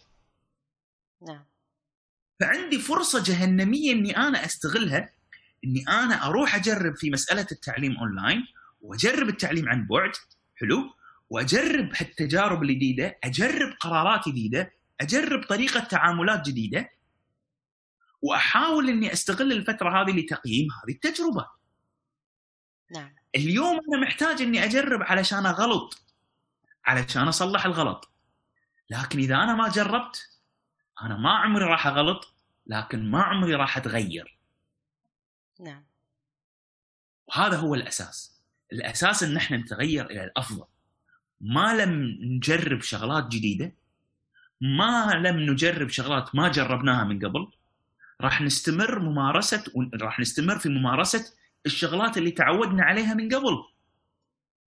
نعم 1.22 1.44
فعندي 2.40 2.78
فرصة 2.78 3.22
جهنمية 3.22 3.92
إني 3.92 4.16
أنا 4.16 4.44
أستغلها 4.44 5.10
إني 5.64 5.84
أنا 5.88 6.26
أروح 6.26 6.54
أجرب 6.54 6.96
في 6.96 7.10
مسألة 7.10 7.46
التعليم 7.52 7.96
أونلاين 7.96 8.46
وأجرب 8.80 9.28
التعليم 9.28 9.68
عن 9.68 9.86
بعد 9.86 10.12
حلو؟ 10.56 10.90
وأجرب 11.30 11.92
هالتجارب 11.96 12.62
الجديدة 12.62 13.18
أجرب 13.24 13.72
قرارات 13.80 14.28
جديدة 14.28 14.72
أجرب 15.00 15.44
طريقة 15.44 15.80
تعاملات 15.80 16.46
جديدة 16.46 16.90
وأحاول 18.22 18.88
إني 18.88 19.12
أستغل 19.12 19.52
الفترة 19.52 20.02
هذه 20.02 20.10
لتقييم 20.10 20.68
هذه 20.84 20.94
التجربة. 20.94 21.46
نعم. 22.90 23.14
اليوم 23.36 23.80
أنا 23.88 24.02
محتاج 24.02 24.42
إني 24.42 24.64
أجرب 24.64 25.02
علشان 25.02 25.46
أغلط 25.46 26.02
علشان 26.86 27.28
أصلح 27.28 27.66
الغلط. 27.66 28.12
لكن 28.90 29.18
إذا 29.18 29.34
أنا 29.34 29.54
ما 29.54 29.68
جربت 29.68 30.35
أنا 31.02 31.16
ما 31.16 31.30
عمري 31.30 31.64
راح 31.64 31.86
أغلط 31.86 32.34
لكن 32.66 33.10
ما 33.10 33.22
عمري 33.22 33.54
راح 33.54 33.76
أتغير. 33.76 34.38
نعم. 35.60 35.84
وهذا 37.26 37.56
هو 37.56 37.74
الأساس. 37.74 38.42
الأساس 38.72 39.22
إن 39.22 39.36
إحنا 39.36 39.56
نتغير 39.56 40.06
إلى 40.06 40.24
الأفضل. 40.24 40.64
ما 41.40 41.74
لم 41.74 42.18
نجرب 42.20 42.80
شغلات 42.80 43.28
جديدة 43.28 43.72
ما 44.60 45.12
لم 45.14 45.50
نجرب 45.50 45.88
شغلات 45.88 46.34
ما 46.34 46.48
جربناها 46.48 47.04
من 47.04 47.18
قبل 47.26 47.50
راح 48.20 48.40
نستمر 48.40 48.98
ممارسة 48.98 49.64
راح 49.94 50.20
نستمر 50.20 50.58
في 50.58 50.68
ممارسة 50.68 51.34
الشغلات 51.66 52.18
اللي 52.18 52.30
تعودنا 52.30 52.82
عليها 52.82 53.14
من 53.14 53.34
قبل. 53.34 53.64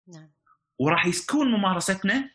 نعم. 0.07 0.29
وراح 0.79 1.05
يكون 1.05 1.51
ممارستنا 1.51 2.29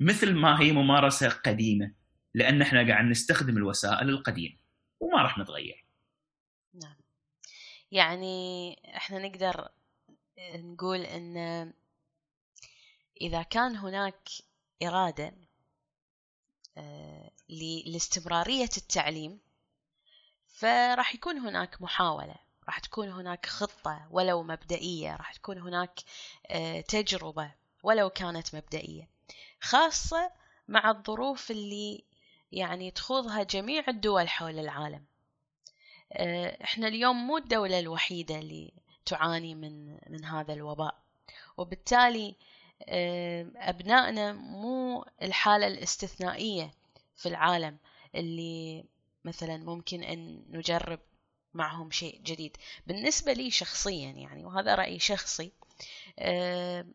مثل 0.00 0.34
ما 0.34 0.60
هي 0.60 0.72
ممارسة 0.72 1.28
قديمة. 1.28 1.92
لأن 2.38 2.62
إحنا 2.62 2.86
قاعد 2.88 3.04
نستخدم 3.04 3.56
الوسائل 3.56 4.08
القديمة 4.08 4.56
وما 5.00 5.22
راح 5.22 5.38
نتغير. 5.38 5.84
نعم. 6.74 6.96
يعني 7.92 8.76
إحنا 8.96 9.18
نقدر 9.18 9.68
نقول 10.54 11.00
إن 11.00 11.36
إذا 13.20 13.42
كان 13.42 13.76
هناك 13.76 14.28
إرادة 14.82 15.34
آه، 16.78 17.30
لاستمرارية 17.86 18.68
التعليم 18.76 19.40
فراح 20.46 21.14
يكون 21.14 21.38
هناك 21.38 21.82
محاولة 21.82 22.34
راح 22.66 22.78
تكون 22.78 23.08
هناك 23.08 23.46
خطة 23.46 24.08
ولو 24.10 24.42
مبدئية 24.42 25.16
راح 25.16 25.32
تكون 25.32 25.58
هناك 25.58 26.00
آه، 26.46 26.80
تجربة 26.80 27.54
ولو 27.82 28.10
كانت 28.10 28.54
مبدئية 28.54 29.08
خاصة 29.60 30.30
مع 30.68 30.90
الظروف 30.90 31.50
اللي 31.50 32.04
يعني 32.52 32.90
تخوضها 32.90 33.42
جميع 33.42 33.84
الدول 33.88 34.28
حول 34.28 34.58
العالم. 34.58 35.04
آه، 36.12 36.64
إحنا 36.64 36.88
اليوم 36.88 37.16
مو 37.26 37.36
الدولة 37.36 37.78
الوحيدة 37.78 38.38
اللي 38.38 38.72
تعاني 39.06 39.54
من 39.54 39.98
من 40.10 40.24
هذا 40.24 40.52
الوباء. 40.54 40.98
وبالتالي 41.56 42.36
آه، 42.88 43.46
أبنائنا 43.56 44.32
مو 44.32 45.04
الحالة 45.22 45.66
الاستثنائية 45.66 46.70
في 47.16 47.26
العالم 47.28 47.78
اللي 48.14 48.84
مثلا 49.24 49.56
ممكن 49.56 50.02
أن 50.02 50.44
نجرب 50.50 51.00
معهم 51.54 51.90
شيء 51.90 52.20
جديد. 52.22 52.56
بالنسبة 52.86 53.32
لي 53.32 53.50
شخصيا 53.50 54.10
يعني 54.10 54.44
وهذا 54.44 54.74
رأيي 54.74 54.98
شخصي 54.98 55.52
آه، 56.18 56.86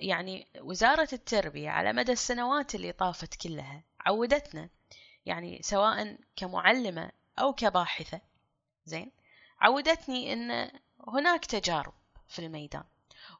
يعني 0.00 0.46
وزارة 0.60 1.08
التربية 1.12 1.70
على 1.70 1.92
مدى 1.92 2.12
السنوات 2.12 2.74
اللي 2.74 2.92
طافت 2.92 3.34
كلها 3.34 3.82
عودتنا. 4.06 4.68
يعني 5.26 5.62
سواء 5.62 6.18
كمعلمة 6.36 7.10
أو 7.38 7.52
كباحثة. 7.52 8.20
زين؟ 8.84 9.12
عودتني 9.60 10.32
أن 10.32 10.70
هناك 11.08 11.44
تجارب 11.44 11.94
في 12.28 12.38
الميدان. 12.38 12.84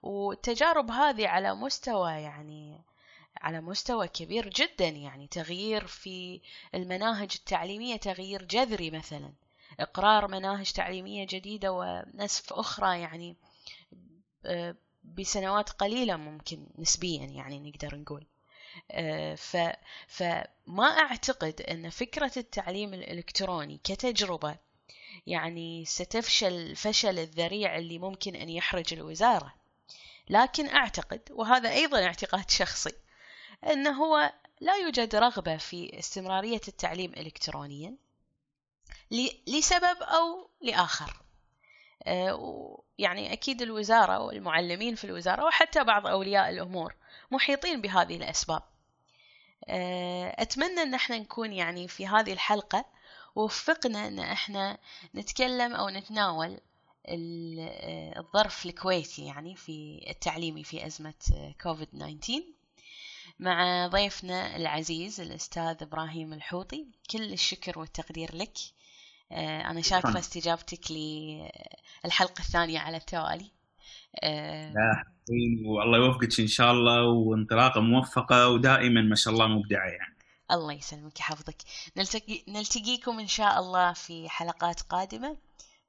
والتجارب 0.02 0.90
هذه 0.90 1.29
على 1.29 1.55
مستوى 1.55 2.12
يعني 2.12 2.81
على 3.40 3.61
مستوى 3.61 4.09
كبير 4.09 4.48
جدا. 4.48 4.88
يعني 4.88 5.26
تغيير 5.26 5.87
في 5.87 6.40
المناهج 6.74 7.31
التعليمية 7.35 7.96
تغيير 7.96 8.44
جذري 8.44 8.90
مثلا. 8.90 9.33
إقرار 9.81 10.29
مناهج 10.29 10.72
تعليمية 10.72 11.26
جديدة 11.31 11.72
ونسف 11.72 12.52
أخرى 12.52 13.00
يعني 13.00 13.37
آه، 14.46 14.76
بسنوات 15.05 15.70
قليلة 15.70 16.16
ممكن 16.16 16.66
نسبيا 16.79 17.24
يعني 17.24 17.70
نقدر 17.70 17.96
نقول. 17.96 18.26
ف 19.37 19.57
فما 20.09 20.85
أعتقد 20.85 21.61
أن 21.61 21.91
فكرة 21.91 22.33
التعليم 22.37 22.95
الإلكتروني 22.95 23.81
كتجربة 23.85 24.57
يعني 25.27 25.85
ستفشل 25.85 26.53
الفشل 26.53 27.19
الذريع 27.19 27.79
اللي 27.79 27.99
ممكن 27.99 28.37
أن 28.37 28.49
يحرج 28.49 28.95
الوزارة. 28.95 29.55
لكن 30.29 30.69
أعتقد 30.69 31.21
وهذا 31.31 31.71
أيضا 31.71 32.05
اعتقاد 32.05 32.51
شخصي 32.51 32.93
أنه 33.65 33.91
هو 33.91 34.33
لا 34.61 34.77
يوجد 34.77 35.15
رغبة 35.15 35.57
في 35.57 35.99
استمرارية 35.99 36.61
التعليم 36.69 37.12
إلكترونيا 37.12 37.97
لسبب 39.47 40.03
أو 40.03 40.51
لآخر. 40.61 41.11
آه، 41.11 41.26
يعني 42.98 43.32
أكيد 43.32 43.62
الوزارة 43.62 44.18
والمعلمين 44.18 44.94
في 44.94 45.04
الوزارة 45.04 45.44
وحتى 45.44 45.85
بعض 45.85 46.06
أولياء 46.06 46.50
الأمور 46.50 46.94
محيطين 47.30 47.80
بهذه 47.80 48.16
الأسباب. 48.16 48.62
آه، 49.68 50.35
أتمنى 50.38 50.82
أن 50.82 50.94
إحنا 50.94 51.18
نكون 51.18 51.52
يعني 51.52 51.88
في 51.88 52.06
هذه 52.06 52.32
الحلقة 52.32 52.85
وفقنا 53.35 54.09
أن 54.09 54.18
إحنا 54.18 54.78
نتكلم 55.14 55.74
أو 55.74 55.88
نتناول 55.88 56.61
آه، 57.09 58.18
الظرف 58.18 58.66
الكويتي 58.66 59.26
يعني 59.26 59.57
في 59.57 60.07
التعليمي 60.11 60.64
في 60.64 60.86
أزمة 60.86 61.14
آه، 61.34 61.55
كوفيد 61.62 61.88
19 61.88 62.42
مع 63.38 63.86
ضيفنا 63.86 64.57
العزيز 64.57 65.20
الأستاذ 65.20 65.76
إبراهيم 65.82 66.32
الحوطي. 66.32 66.86
كل 67.11 67.32
الشكر 67.32 67.78
والتقدير 67.78 68.36
لك. 68.36 68.59
آه، 68.59 68.76
أنا 69.33 69.81
شاكرة 69.81 70.09
شكراً. 70.11 70.20
استجابتك 70.20 70.91
للحلقة 72.05 72.41
الثانية 72.41 72.79
على 72.79 72.97
التوالي 72.97 73.51
آه، 74.22 74.72
لا 74.72 75.05
والله 75.66 75.99
يوفقك 75.99 76.41
إن 76.41 76.47
شاء 76.47 76.72
الله 76.72 77.03
وانطلاقة 77.03 77.81
موفقة 77.81 78.49
ودائما 78.49 79.03
ما 79.03 79.14
شاء 79.14 79.35
الله 79.35 79.47
مبدعة 79.49 79.87
يعني. 79.87 80.16
الله 80.51 80.72
يسلمك 80.72 81.20
يحفظك. 81.20 81.57
نلتقي 81.97 82.43
نلتقيكم 82.49 83.18
إن 83.18 83.27
شاء 83.27 83.61
الله 83.61 83.93
في 83.93 84.29
حلقات 84.29 84.81
قادمة 84.81 85.37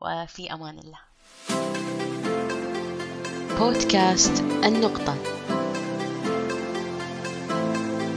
وفي 0.02 0.54
أمان 0.54 0.80
الله. 0.80 1.00
بودكاست 3.60 4.42
النقطة. 4.42 5.18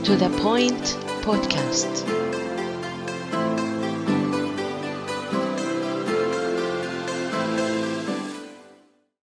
To 0.05 0.13
the 0.17 0.31
Point 0.43 0.97
Podcast. 1.27 2.40